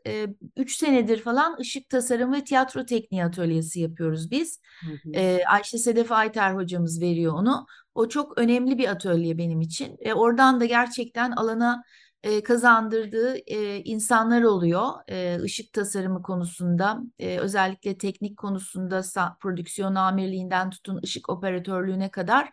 3 0.57 0.73
e, 0.73 0.87
senedir 0.87 1.21
falan 1.21 1.57
ışık 1.61 1.89
tasarım 1.89 2.33
ve 2.33 2.45
tiyatro 2.45 2.87
tekniği 2.87 3.25
atölyesi 3.25 3.81
yapıyoruz 3.81 4.31
biz. 4.31 4.61
Hı 4.81 4.91
hı. 4.91 5.13
E, 5.15 5.45
Ayşe 5.45 5.79
Sedef 5.79 6.13
Ayter 6.13 6.55
hocamız 6.55 7.01
veriyor 7.01 7.35
onu. 7.35 7.67
O 7.95 8.09
çok 8.09 8.39
önemli 8.39 8.79
bir 8.79 8.89
atölye 8.89 9.39
benim 9.39 9.61
için. 9.61 9.97
E, 10.01 10.15
oradan 10.15 10.61
da 10.61 10.65
gerçekten 10.65 11.31
alana 11.31 11.85
e, 12.25 12.43
kazandırdığı 12.43 13.37
e, 13.37 13.83
insanlar 13.85 14.43
oluyor. 14.43 14.89
E, 15.09 15.39
ışık 15.43 15.73
tasarımı 15.73 16.23
konusunda, 16.23 17.01
e, 17.19 17.39
özellikle 17.39 17.99
teknik 17.99 18.37
konusunda 18.37 19.03
prodüksiyon 19.41 19.95
amirliğinden 19.95 20.71
tutun 20.71 21.01
ışık 21.05 21.31
operatörlüğüne 21.31 22.11
kadar. 22.11 22.53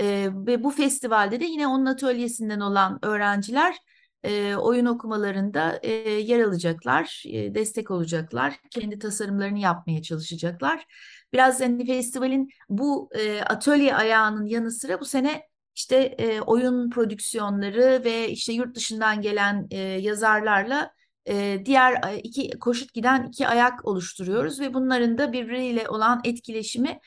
E, 0.00 0.28
ve 0.32 0.64
bu 0.64 0.70
festivalde 0.70 1.40
de 1.40 1.44
yine 1.44 1.66
onun 1.66 1.86
atölyesinden 1.86 2.60
olan 2.60 2.98
öğrenciler 3.02 3.76
e, 4.24 4.56
oyun 4.56 4.86
okumalarında 4.86 5.78
e, 5.82 5.90
yer 6.10 6.40
alacaklar, 6.40 7.22
e, 7.26 7.54
destek 7.54 7.90
olacaklar, 7.90 8.60
kendi 8.70 8.98
tasarımlarını 8.98 9.58
yapmaya 9.58 10.02
çalışacaklar. 10.02 10.86
Biraz 11.32 11.60
hani 11.60 11.86
festivalin 11.86 12.50
bu 12.68 13.10
e, 13.18 13.40
atölye 13.40 13.94
ayağının 13.96 14.46
yanı 14.46 14.70
sıra 14.70 15.00
bu 15.00 15.04
sene 15.04 15.51
işte 15.74 15.96
e, 15.96 16.40
oyun 16.40 16.90
prodüksiyonları 16.90 18.04
ve 18.04 18.28
işte 18.30 18.52
yurt 18.52 18.76
dışından 18.76 19.22
gelen 19.22 19.66
e, 19.70 19.78
yazarlarla 19.78 20.92
e, 21.28 21.62
diğer 21.64 22.20
iki 22.22 22.50
koşut 22.50 22.94
giden 22.94 23.28
iki 23.28 23.48
ayak 23.48 23.84
oluşturuyoruz 23.84 24.60
ve 24.60 24.74
bunların 24.74 25.18
da 25.18 25.32
birbiriyle 25.32 25.88
olan 25.88 26.20
etkileşimi 26.24 27.00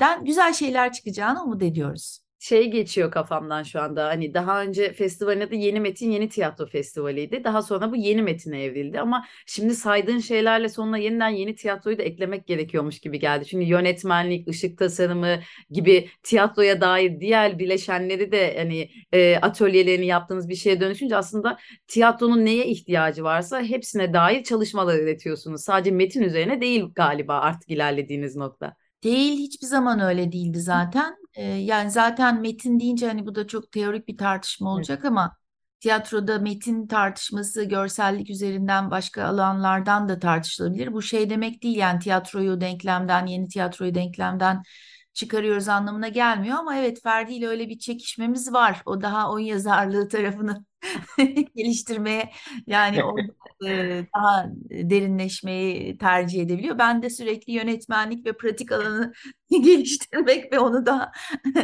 den 0.00 0.24
güzel 0.24 0.52
şeyler 0.52 0.92
çıkacağını 0.92 1.44
umut 1.44 1.62
ediyoruz 1.62 2.20
şey 2.40 2.70
geçiyor 2.70 3.10
kafamdan 3.10 3.62
şu 3.62 3.80
anda. 3.80 4.06
Hani 4.06 4.34
daha 4.34 4.62
önce 4.62 4.92
festivalin 4.92 5.40
adı 5.40 5.54
Yeni 5.54 5.80
Metin 5.80 6.10
Yeni 6.10 6.28
Tiyatro 6.28 6.66
Festivali'ydi. 6.66 7.44
Daha 7.44 7.62
sonra 7.62 7.92
bu 7.92 7.96
Yeni 7.96 8.22
Metin'e 8.22 8.62
evrildi 8.62 9.00
ama 9.00 9.26
şimdi 9.46 9.74
saydığın 9.74 10.18
şeylerle 10.18 10.68
sonuna 10.68 10.98
yeniden 10.98 11.28
yeni 11.28 11.54
tiyatroyu 11.54 11.98
da 11.98 12.02
eklemek 12.02 12.46
gerekiyormuş 12.46 13.00
gibi 13.00 13.18
geldi. 13.18 13.44
Çünkü 13.44 13.66
yönetmenlik, 13.66 14.48
ışık 14.48 14.78
tasarımı 14.78 15.40
gibi 15.70 16.08
tiyatroya 16.22 16.80
dair 16.80 17.20
diğer 17.20 17.58
bileşenleri 17.58 18.32
de 18.32 18.56
hani 18.58 18.90
e, 19.12 19.36
atölyelerini 19.36 20.06
yaptığınız 20.06 20.48
bir 20.48 20.56
şeye 20.56 20.80
dönüşünce 20.80 21.16
aslında 21.16 21.58
tiyatronun 21.88 22.44
neye 22.44 22.66
ihtiyacı 22.66 23.24
varsa 23.24 23.62
hepsine 23.62 24.12
dair 24.12 24.44
çalışmalar 24.44 24.98
üretiyorsunuz. 24.98 25.62
Sadece 25.62 25.90
metin 25.90 26.22
üzerine 26.22 26.60
değil 26.60 26.84
galiba 26.94 27.40
artık 27.40 27.70
ilerlediğiniz 27.70 28.36
nokta. 28.36 28.74
Değil 29.04 29.38
hiçbir 29.38 29.66
zaman 29.66 30.00
öyle 30.00 30.32
değildi 30.32 30.60
zaten. 30.60 31.19
Yani 31.36 31.90
zaten 31.90 32.40
metin 32.40 32.80
deyince 32.80 33.06
hani 33.08 33.26
bu 33.26 33.34
da 33.34 33.46
çok 33.46 33.72
teorik 33.72 34.08
bir 34.08 34.16
tartışma 34.16 34.70
olacak 34.70 34.98
evet. 34.98 35.10
ama 35.10 35.36
tiyatroda 35.80 36.38
metin 36.38 36.86
tartışması 36.86 37.64
görsellik 37.64 38.30
üzerinden 38.30 38.90
başka 38.90 39.24
alanlardan 39.24 40.08
da 40.08 40.18
tartışılabilir. 40.18 40.92
Bu 40.92 41.02
şey 41.02 41.30
demek 41.30 41.62
değil 41.62 41.76
yani 41.76 41.98
tiyatroyu 41.98 42.60
denklemden, 42.60 43.26
yeni 43.26 43.48
tiyatroyu 43.48 43.94
denklemden 43.94 44.62
çıkarıyoruz 45.12 45.68
anlamına 45.68 46.08
gelmiyor 46.08 46.58
ama 46.58 46.76
evet 46.76 47.02
Ferdi 47.02 47.34
ile 47.34 47.48
öyle 47.48 47.68
bir 47.68 47.78
çekişmemiz 47.78 48.52
var. 48.52 48.82
O 48.86 49.00
daha 49.00 49.32
oyun 49.32 49.46
yazarlığı 49.46 50.08
tarafını 50.08 50.64
geliştirmeye 51.56 52.30
yani 52.66 53.04
o 53.04 53.16
e, 53.66 54.06
daha 54.16 54.46
derinleşmeyi 54.70 55.98
tercih 55.98 56.42
edebiliyor. 56.42 56.78
Ben 56.78 57.02
de 57.02 57.10
sürekli 57.10 57.52
yönetmenlik 57.52 58.26
ve 58.26 58.32
pratik 58.36 58.72
alanı 58.72 59.12
geliştirmek 59.50 60.52
ve 60.52 60.58
onu 60.58 60.86
da 60.86 61.12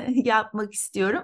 yapmak 0.09 0.75
istiyorum. 0.75 1.23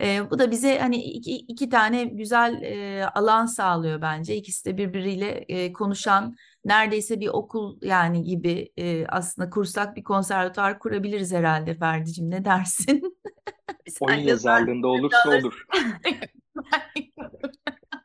E, 0.00 0.30
bu 0.30 0.38
da 0.38 0.50
bize 0.50 0.78
hani 0.78 0.96
iki, 0.96 1.36
iki 1.36 1.68
tane 1.68 2.04
güzel 2.04 2.62
e, 2.62 3.06
alan 3.06 3.46
sağlıyor 3.46 4.02
bence. 4.02 4.36
İkisi 4.36 4.64
de 4.64 4.76
birbiriyle 4.76 5.44
e, 5.48 5.72
konuşan 5.72 6.36
neredeyse 6.64 7.20
bir 7.20 7.28
okul 7.28 7.78
yani 7.82 8.22
gibi 8.22 8.72
e, 8.76 9.06
aslında 9.06 9.50
kursak 9.50 9.96
bir 9.96 10.04
konservatuar 10.04 10.78
kurabiliriz 10.78 11.32
herhalde 11.32 11.74
Ferdi'cim 11.74 12.30
ne 12.30 12.44
dersin? 12.44 13.18
Oyun 14.00 14.18
yazarlığında 14.18 14.88
olursa 14.88 15.28
olur. 15.28 15.66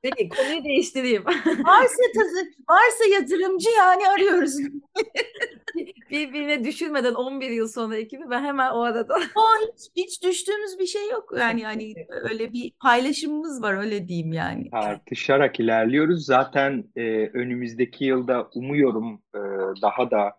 Peki 0.02 0.30
konuyu 0.30 0.64
değiştireyim. 0.64 1.26
varsa 1.66 2.04
tazı, 2.16 2.48
varsa 2.70 3.06
yatırımcı 3.14 3.70
yani 3.70 4.10
arıyoruz. 4.10 4.56
Birbirine 6.10 6.64
düşünmeden 6.64 7.14
11 7.14 7.50
yıl 7.50 7.68
sonra 7.68 7.98
ekibi 7.98 8.30
ben 8.30 8.44
hemen 8.44 8.72
o 8.72 8.82
arada. 8.82 9.16
O 9.36 9.42
hiç, 9.68 9.90
hiç 9.96 10.24
düştüğümüz 10.24 10.80
bir 10.80 10.86
şey 10.86 11.10
yok. 11.10 11.34
Yani 11.40 11.62
yani 11.62 11.94
öyle 12.10 12.54
bir 12.54 12.72
paylaşımımız 12.82 13.62
var 13.62 13.74
öyle 13.74 14.08
diyeyim 14.08 14.34
yani. 14.34 14.70
Tartışarak 14.70 15.60
ilerliyoruz. 15.60 16.26
Zaten 16.26 16.84
e, 16.96 17.28
önümüzdeki 17.28 18.06
yılda 18.06 18.50
umuyorum 18.56 19.22
e, 19.36 19.40
daha 19.82 20.12
da 20.12 20.34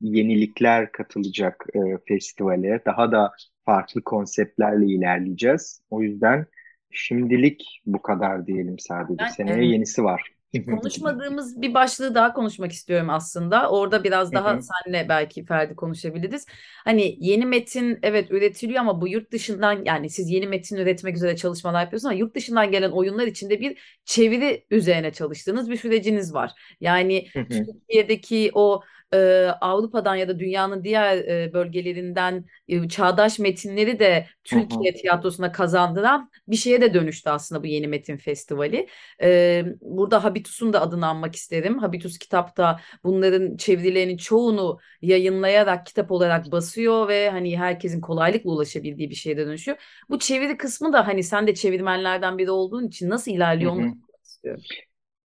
yenilikler 0.00 0.92
katılacak 0.92 1.66
e, 1.74 1.78
festivale. 2.08 2.80
Daha 2.86 3.12
da 3.12 3.32
farklı 3.64 4.02
konseptlerle 4.02 4.86
ilerleyeceğiz. 4.86 5.82
O 5.90 6.02
yüzden 6.02 6.46
Şimdilik 6.90 7.80
bu 7.86 8.02
kadar 8.02 8.46
diyelim 8.46 8.78
sadece. 8.78 9.18
Ben, 9.18 9.28
Seneye 9.28 9.56
evet. 9.56 9.72
yenisi 9.72 10.04
var. 10.04 10.32
Konuşmadığımız 10.58 11.62
bir 11.62 11.74
başlığı 11.74 12.14
daha 12.14 12.32
konuşmak 12.32 12.72
istiyorum 12.72 13.10
aslında. 13.10 13.70
Orada 13.70 14.04
biraz 14.04 14.32
daha 14.32 14.58
senle 14.62 15.08
belki 15.08 15.44
Ferdi 15.44 15.76
konuşabiliriz. 15.76 16.46
Hani 16.84 17.16
yeni 17.18 17.46
metin 17.46 17.98
evet 18.02 18.30
üretiliyor 18.30 18.80
ama 18.80 19.00
bu 19.00 19.08
yurt 19.08 19.32
dışından 19.32 19.84
yani 19.84 20.10
siz 20.10 20.30
yeni 20.30 20.46
metin 20.46 20.76
üretmek 20.76 21.16
üzere 21.16 21.36
çalışmalar 21.36 21.80
yapıyorsunuz 21.80 22.12
ama 22.12 22.20
yurt 22.20 22.34
dışından 22.34 22.70
gelen 22.70 22.90
oyunlar 22.90 23.26
içinde 23.26 23.60
bir 23.60 23.78
çeviri 24.04 24.66
üzerine 24.70 25.12
çalıştığınız 25.12 25.70
bir 25.70 25.76
süreciniz 25.76 26.34
var. 26.34 26.52
Yani 26.80 27.26
Türkiye'deki 27.34 28.50
o 28.54 28.82
e, 29.14 29.46
Avrupa'dan 29.60 30.14
ya 30.14 30.28
da 30.28 30.38
dünyanın 30.38 30.84
diğer 30.84 31.16
e, 31.16 31.52
bölgelerinden 31.52 32.44
e, 32.68 32.88
çağdaş 32.88 33.38
metinleri 33.38 33.98
de 33.98 34.26
Türkiye 34.44 34.94
tiyatrosuna 34.94 35.52
kazandıran 35.52 36.30
bir 36.48 36.56
şeye 36.56 36.80
de 36.80 36.94
dönüştü 36.94 37.30
aslında 37.30 37.62
bu 37.62 37.66
yeni 37.66 37.88
metin 37.88 38.16
festivali. 38.16 38.88
E, 39.22 39.64
burada 39.80 40.24
Habitus'un 40.24 40.72
da 40.72 40.80
adını 40.80 41.06
anmak 41.06 41.36
isterim. 41.36 41.78
Habitus 41.78 42.18
kitapta 42.18 42.80
bunların 43.04 43.56
çevirilerinin 43.56 44.16
çoğunu 44.16 44.78
yayınlayarak 45.02 45.86
kitap 45.86 46.10
olarak 46.10 46.52
basıyor 46.52 47.08
ve 47.08 47.30
hani 47.30 47.58
herkesin 47.58 48.00
kolaylıkla 48.00 48.50
ulaşabildiği 48.50 49.10
bir 49.10 49.14
şeye 49.14 49.36
de 49.36 49.46
dönüşüyor. 49.46 49.76
Bu 50.10 50.18
çeviri 50.18 50.56
kısmı 50.56 50.92
da 50.92 51.06
hani 51.06 51.22
sen 51.22 51.46
de 51.46 51.54
çevirmenlerden 51.54 52.38
biri 52.38 52.50
olduğun 52.50 52.88
için 52.88 53.10
nasıl 53.10 53.30
ilerliyor 53.30 53.72
onu 53.72 53.96
istiyorum. 54.24 54.62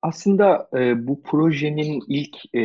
Aslında 0.01 0.69
e, 0.77 1.07
bu 1.07 1.23
projenin 1.23 2.03
ilk 2.07 2.35
e, 2.53 2.61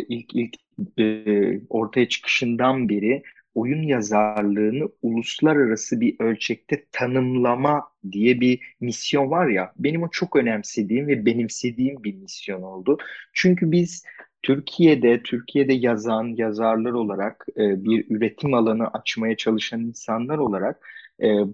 ilk 0.00 0.34
ilk 0.34 0.54
e, 0.98 1.60
ortaya 1.68 2.08
çıkışından 2.08 2.88
beri 2.88 3.22
oyun 3.54 3.82
yazarlığını 3.82 4.88
uluslararası 5.02 6.00
bir 6.00 6.16
ölçekte 6.20 6.84
tanımlama 6.92 7.88
diye 8.12 8.40
bir 8.40 8.60
misyon 8.80 9.30
var 9.30 9.48
ya 9.48 9.72
benim 9.76 10.02
o 10.02 10.08
çok 10.10 10.36
önemsediğim 10.36 11.06
ve 11.06 11.26
benimsediğim 11.26 12.04
bir 12.04 12.14
misyon 12.14 12.62
oldu. 12.62 12.98
Çünkü 13.32 13.72
biz 13.72 14.04
Türkiye'de 14.42 15.22
Türkiye'de 15.22 15.72
yazan 15.72 16.24
yazarlar 16.36 16.90
olarak 16.92 17.46
e, 17.56 17.84
bir 17.84 18.10
üretim 18.10 18.54
alanı 18.54 18.88
açmaya 18.88 19.36
çalışan 19.36 19.80
insanlar 19.80 20.38
olarak 20.38 20.88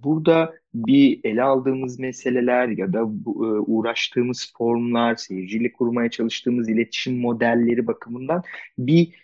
burada 0.02 0.54
bir 0.74 1.20
ele 1.24 1.42
aldığımız 1.42 1.98
meseleler 1.98 2.68
ya 2.68 2.92
da 2.92 3.04
uğraştığımız 3.66 4.52
formlar, 4.58 5.16
seyirciyle 5.16 5.72
kurmaya 5.72 6.10
çalıştığımız 6.10 6.68
iletişim 6.68 7.20
modelleri 7.20 7.86
bakımından 7.86 8.42
bir 8.78 9.14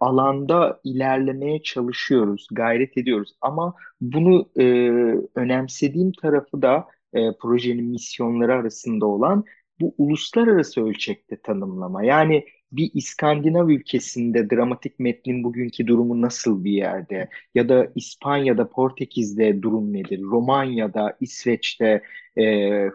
alanda 0.00 0.80
ilerlemeye 0.84 1.62
çalışıyoruz, 1.62 2.48
gayret 2.52 2.98
ediyoruz. 2.98 3.36
Ama 3.40 3.74
bunu 4.00 4.48
e, 4.58 4.64
önemsediğim 5.34 6.12
tarafı 6.12 6.62
da 6.62 6.86
projenin 7.40 7.84
misyonları 7.84 8.54
arasında 8.54 9.06
olan 9.06 9.44
bu 9.80 9.94
uluslararası 9.98 10.84
ölçekte 10.84 11.36
tanımlama. 11.36 12.04
Yani 12.04 12.44
bir 12.72 12.90
İskandinav 12.94 13.68
ülkesinde 13.68 14.50
dramatik 14.50 14.98
metnin 15.00 15.44
bugünkü 15.44 15.86
durumu 15.86 16.22
nasıl 16.22 16.64
bir 16.64 16.72
yerde? 16.72 17.28
Ya 17.54 17.68
da 17.68 17.92
İspanya'da, 17.94 18.70
Portekiz'de 18.70 19.62
durum 19.62 19.92
nedir? 19.92 20.20
Romanya'da, 20.22 21.16
İsveç'te, 21.20 22.02
e, 22.36 22.42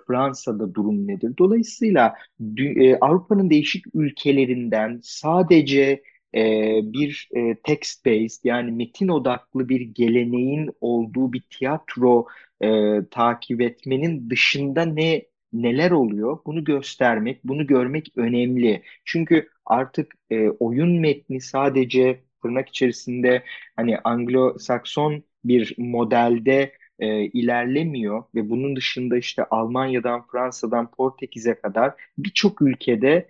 Fransa'da 0.07 0.73
durum 0.73 1.07
nedir? 1.07 1.33
Dolayısıyla 1.37 2.15
e, 2.57 2.95
Avrupa'nın 2.95 3.49
değişik 3.49 3.85
ülkelerinden 3.93 4.99
sadece 5.03 6.03
e, 6.35 6.41
bir 6.83 7.29
e, 7.35 7.55
text 7.63 8.05
based 8.05 8.41
yani 8.43 8.71
metin 8.71 9.07
odaklı 9.07 9.69
bir 9.69 9.81
geleneğin 9.81 10.69
olduğu 10.81 11.33
bir 11.33 11.41
tiyatro 11.49 12.27
e, 12.61 12.69
takip 13.11 13.61
etmenin 13.61 14.29
dışında 14.29 14.85
ne 14.85 15.30
neler 15.53 15.91
oluyor? 15.91 16.39
Bunu 16.45 16.63
göstermek, 16.63 17.43
bunu 17.43 17.67
görmek 17.67 18.11
önemli. 18.15 18.83
Çünkü 19.05 19.49
artık 19.65 20.13
e, 20.29 20.49
oyun 20.49 20.99
metni 20.99 21.41
sadece 21.41 22.21
tırnak 22.41 22.69
içerisinde 22.69 23.43
hani 23.75 23.95
Anglo-Sakson 23.95 25.23
bir 25.45 25.75
modelde 25.77 26.73
e, 26.99 27.23
ilerlemiyor 27.25 28.23
ve 28.35 28.49
bunun 28.49 28.75
dışında 28.75 29.17
işte 29.17 29.43
Almanya'dan, 29.51 30.27
Fransa'dan, 30.31 30.91
Portekiz'e 30.91 31.61
kadar 31.61 31.93
birçok 32.17 32.61
ülkede 32.61 33.29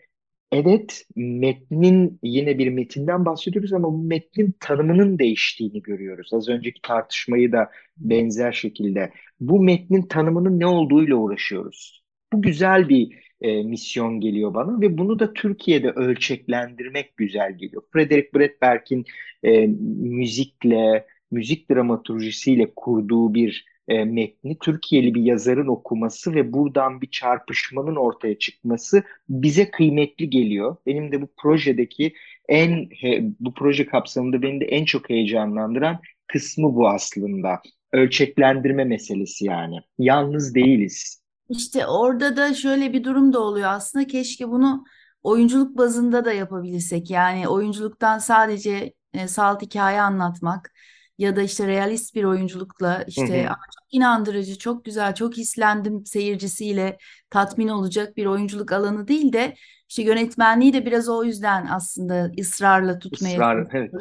evet 0.51 1.05
metnin 1.15 2.19
yine 2.23 2.57
bir 2.57 2.67
metinden 2.69 3.25
bahsediyoruz 3.25 3.73
ama 3.73 3.93
bu 3.93 3.97
metnin 4.03 4.55
tanımının 4.59 5.19
değiştiğini 5.19 5.81
görüyoruz. 5.81 6.33
Az 6.33 6.49
önceki 6.49 6.81
tartışmayı 6.81 7.51
da 7.51 7.71
benzer 7.97 8.51
şekilde 8.51 9.13
bu 9.39 9.63
metnin 9.63 10.01
tanımının 10.01 10.59
ne 10.59 10.67
olduğuyla 10.67 11.15
uğraşıyoruz. 11.15 12.00
Bu 12.33 12.41
güzel 12.41 12.89
bir 12.89 13.21
e, 13.41 13.63
misyon 13.63 14.19
geliyor 14.19 14.53
bana 14.53 14.81
ve 14.81 14.97
bunu 14.97 15.19
da 15.19 15.33
Türkiye'de 15.33 15.89
ölçeklendirmek 15.91 17.17
güzel 17.17 17.57
geliyor. 17.57 17.83
Frederick 17.93 18.39
Bredberg'in 18.39 19.05
e, 19.43 19.67
müzikle, 19.99 21.07
müzik 21.31 21.69
dramaturjisiyle 21.71 22.71
kurduğu 22.75 23.33
bir 23.33 23.65
e, 23.87 24.05
metni 24.05 24.57
Türkiye'li 24.59 25.15
bir 25.15 25.21
yazarın 25.21 25.67
okuması 25.67 26.33
ve 26.35 26.53
buradan 26.53 27.01
bir 27.01 27.09
çarpışmanın 27.11 27.95
ortaya 27.95 28.37
çıkması 28.39 29.03
bize 29.29 29.71
kıymetli 29.71 30.29
geliyor. 30.29 30.75
Benim 30.85 31.11
de 31.11 31.21
bu 31.21 31.27
projedeki 31.37 32.13
en 32.49 32.89
he, 32.99 33.23
bu 33.39 33.53
proje 33.53 33.85
kapsamında 33.85 34.41
beni 34.41 34.61
de 34.61 34.65
en 34.65 34.85
çok 34.85 35.09
heyecanlandıran 35.09 35.99
kısmı 36.27 36.75
bu 36.75 36.89
aslında. 36.89 37.61
Ölçeklendirme 37.93 38.83
meselesi 38.85 39.45
yani. 39.45 39.75
Yalnız 39.99 40.55
değiliz. 40.55 41.20
İşte 41.51 41.87
orada 41.87 42.37
da 42.37 42.53
şöyle 42.53 42.93
bir 42.93 43.03
durum 43.03 43.33
da 43.33 43.39
oluyor 43.39 43.69
aslında. 43.69 44.07
Keşke 44.07 44.49
bunu 44.49 44.83
oyunculuk 45.23 45.77
bazında 45.77 46.25
da 46.25 46.33
yapabilsek. 46.33 47.09
Yani 47.09 47.47
oyunculuktan 47.47 48.17
sadece 48.17 48.93
e, 49.13 49.27
salt 49.27 49.61
hikaye 49.61 50.01
anlatmak 50.01 50.71
ya 51.17 51.35
da 51.35 51.41
işte 51.41 51.67
realist 51.67 52.15
bir 52.15 52.23
oyunculukla 52.23 53.03
işte 53.07 53.47
çok 53.47 53.93
inandırıcı, 53.93 54.57
çok 54.57 54.85
güzel, 54.85 55.15
çok 55.15 55.37
hislendim 55.37 56.05
seyircisiyle 56.05 56.97
tatmin 57.29 57.67
olacak 57.67 58.17
bir 58.17 58.25
oyunculuk 58.25 58.71
alanı 58.71 59.07
değil 59.07 59.33
de 59.33 59.55
işte 59.89 60.03
yönetmenliği 60.03 60.73
de 60.73 60.85
biraz 60.85 61.09
o 61.09 61.23
yüzden 61.23 61.67
aslında 61.67 62.31
ısrarla 62.39 62.99
tutmaya 62.99 63.33
Israr, 63.33 63.67
evet. 63.71 63.91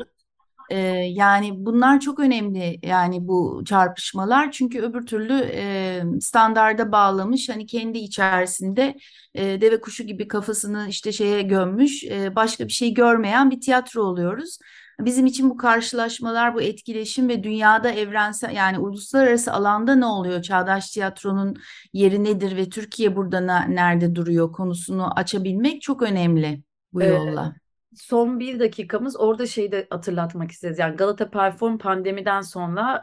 Ee, 0.70 0.76
yani 1.12 1.52
bunlar 1.56 2.00
çok 2.00 2.20
önemli 2.20 2.78
yani 2.83 3.28
bu 3.28 3.62
çarpışmalar 3.66 4.50
çünkü 4.52 4.80
öbür 4.80 5.06
türlü 5.06 5.35
e, 5.52 6.02
standarda 6.20 6.92
bağlamış 6.92 7.48
hani 7.48 7.66
kendi 7.66 7.98
içerisinde 7.98 8.96
e, 9.35 9.61
deve 9.61 9.80
kuşu 9.80 10.04
gibi 10.04 10.28
kafasını 10.28 10.87
işte 10.88 11.12
şeye 11.12 11.42
gömmüş 11.42 12.04
e, 12.04 12.37
başka 12.37 12.66
bir 12.66 12.72
şey 12.72 12.94
görmeyen 12.94 13.50
bir 13.50 13.61
tiyatro 13.61 14.02
oluyoruz. 14.02 14.59
Bizim 15.00 15.26
için 15.26 15.50
bu 15.50 15.56
karşılaşmalar, 15.56 16.54
bu 16.54 16.62
etkileşim 16.62 17.28
ve 17.28 17.42
dünyada 17.44 17.90
evrensel 17.90 18.54
yani 18.56 18.78
uluslararası 18.78 19.52
alanda 19.52 19.94
ne 19.94 20.06
oluyor? 20.06 20.42
Çağdaş 20.42 20.90
tiyatronun 20.90 21.56
yeri 21.92 22.24
nedir 22.24 22.56
ve 22.56 22.68
Türkiye 22.68 23.16
burada 23.16 23.40
ne, 23.40 23.74
nerede 23.74 24.14
duruyor 24.14 24.52
konusunu 24.52 25.18
açabilmek 25.18 25.83
çok 25.83 26.02
önemli 26.02 26.62
bu 26.92 27.02
yolla. 27.02 27.60
Son 27.94 28.40
bir 28.40 28.61
dakikamız 28.61 29.20
orada 29.20 29.46
şeyi 29.46 29.72
de 29.72 29.87
hatırlatmak 29.90 30.50
isteriz. 30.50 30.79
Yani 30.79 30.96
Galata 30.96 31.31
Perform 31.31 31.79
pandemiden 31.79 32.40
sonra 32.40 33.03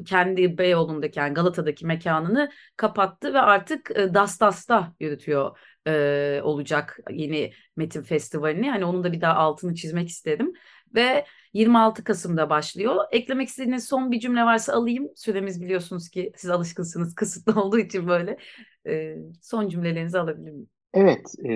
e, 0.00 0.04
kendi 0.04 0.58
Beyoğlu'ndaki 0.58 1.18
yani 1.18 1.34
Galata'daki 1.34 1.86
mekanını 1.86 2.50
kapattı 2.76 3.34
ve 3.34 3.40
artık 3.40 3.90
e, 3.96 4.14
Dastas'ta 4.14 4.92
yürütüyor 5.00 5.58
e, 5.86 6.40
olacak 6.42 6.98
yeni 7.10 7.52
Metin 7.76 8.02
Festivali'ni. 8.02 8.70
Hani 8.70 8.84
onun 8.84 9.04
da 9.04 9.12
bir 9.12 9.20
daha 9.20 9.34
altını 9.34 9.74
çizmek 9.74 10.08
istedim 10.08 10.52
ve 10.94 11.26
26 11.52 12.04
Kasım'da 12.04 12.50
başlıyor. 12.50 13.04
Eklemek 13.12 13.48
istediğiniz 13.48 13.88
son 13.88 14.10
bir 14.10 14.20
cümle 14.20 14.42
varsa 14.42 14.72
alayım. 14.72 15.08
Süremiz 15.16 15.62
biliyorsunuz 15.62 16.08
ki 16.08 16.32
siz 16.36 16.50
alışkınsınız 16.50 17.14
kısıtlı 17.14 17.60
olduğu 17.60 17.78
için 17.78 18.08
böyle 18.08 18.38
e, 18.86 19.16
son 19.42 19.68
cümlelerinizi 19.68 20.18
alabilir 20.18 20.50
miyim? 20.50 20.68
Evet, 20.94 21.34
e, 21.44 21.50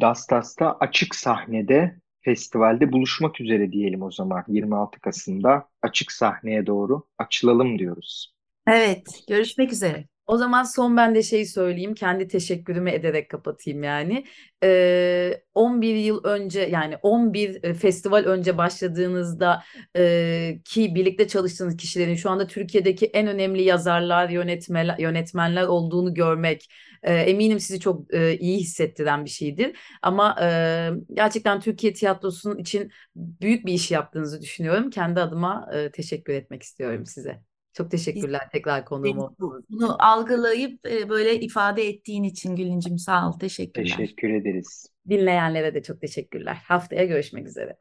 Dastas'ta 0.00 0.76
açık 0.80 1.14
sahnede 1.14 2.02
festivalde 2.22 2.92
buluşmak 2.92 3.40
üzere 3.40 3.72
diyelim 3.72 4.02
o 4.02 4.10
zaman 4.10 4.44
26 4.48 5.00
Kasım'da 5.00 5.68
açık 5.82 6.12
sahneye 6.12 6.66
doğru 6.66 7.02
açılalım 7.18 7.78
diyoruz. 7.78 8.34
Evet, 8.66 9.24
görüşmek 9.28 9.72
üzere. 9.72 10.08
O 10.32 10.36
zaman 10.36 10.62
son 10.62 10.96
ben 10.96 11.14
de 11.14 11.22
şeyi 11.22 11.46
söyleyeyim. 11.46 11.94
Kendi 11.94 12.28
teşekkürümü 12.28 12.90
ederek 12.90 13.28
kapatayım 13.30 13.82
yani. 13.82 14.24
Ee, 14.62 15.42
11 15.54 15.94
yıl 15.94 16.24
önce 16.24 16.60
yani 16.60 16.96
11 17.02 17.64
e, 17.64 17.74
festival 17.74 18.24
önce 18.24 18.58
başladığınızda 18.58 19.62
e, 19.96 20.58
ki 20.64 20.94
birlikte 20.94 21.28
çalıştığınız 21.28 21.76
kişilerin 21.76 22.14
şu 22.14 22.30
anda 22.30 22.46
Türkiye'deki 22.46 23.06
en 23.06 23.26
önemli 23.26 23.62
yazarlar, 23.62 24.28
yönetmeler, 24.28 24.98
yönetmenler 24.98 25.66
olduğunu 25.66 26.14
görmek 26.14 26.68
e, 27.02 27.14
eminim 27.14 27.60
sizi 27.60 27.80
çok 27.80 28.14
e, 28.14 28.38
iyi 28.38 28.58
hissettiren 28.60 29.24
bir 29.24 29.30
şeydir. 29.30 29.76
Ama 30.02 30.36
e, 30.42 30.90
gerçekten 31.14 31.60
Türkiye 31.60 31.92
tiyatrosunun 31.92 32.58
için 32.58 32.90
büyük 33.16 33.66
bir 33.66 33.72
iş 33.72 33.90
yaptığınızı 33.90 34.40
düşünüyorum. 34.40 34.90
Kendi 34.90 35.20
adıma 35.20 35.68
e, 35.74 35.90
teşekkür 35.90 36.32
etmek 36.32 36.62
istiyorum 36.62 37.06
size. 37.06 37.51
Çok 37.72 37.90
teşekkürler 37.90 38.50
tekrar 38.52 38.84
konuğum 38.84 39.18
olduğunuz 39.18 39.64
Bunu 39.70 39.96
algılayıp 39.98 40.86
e, 40.86 41.08
böyle 41.08 41.40
ifade 41.40 41.88
ettiğin 41.88 42.24
için 42.24 42.56
Gülüncüm 42.56 42.98
sağ 42.98 43.28
ol. 43.28 43.38
Teşekkürler. 43.38 43.96
Teşekkür 43.96 44.30
ederiz. 44.30 44.86
Dinleyenlere 45.08 45.74
de 45.74 45.82
çok 45.82 46.00
teşekkürler. 46.00 46.58
Haftaya 46.68 47.04
görüşmek 47.04 47.46
üzere. 47.46 47.76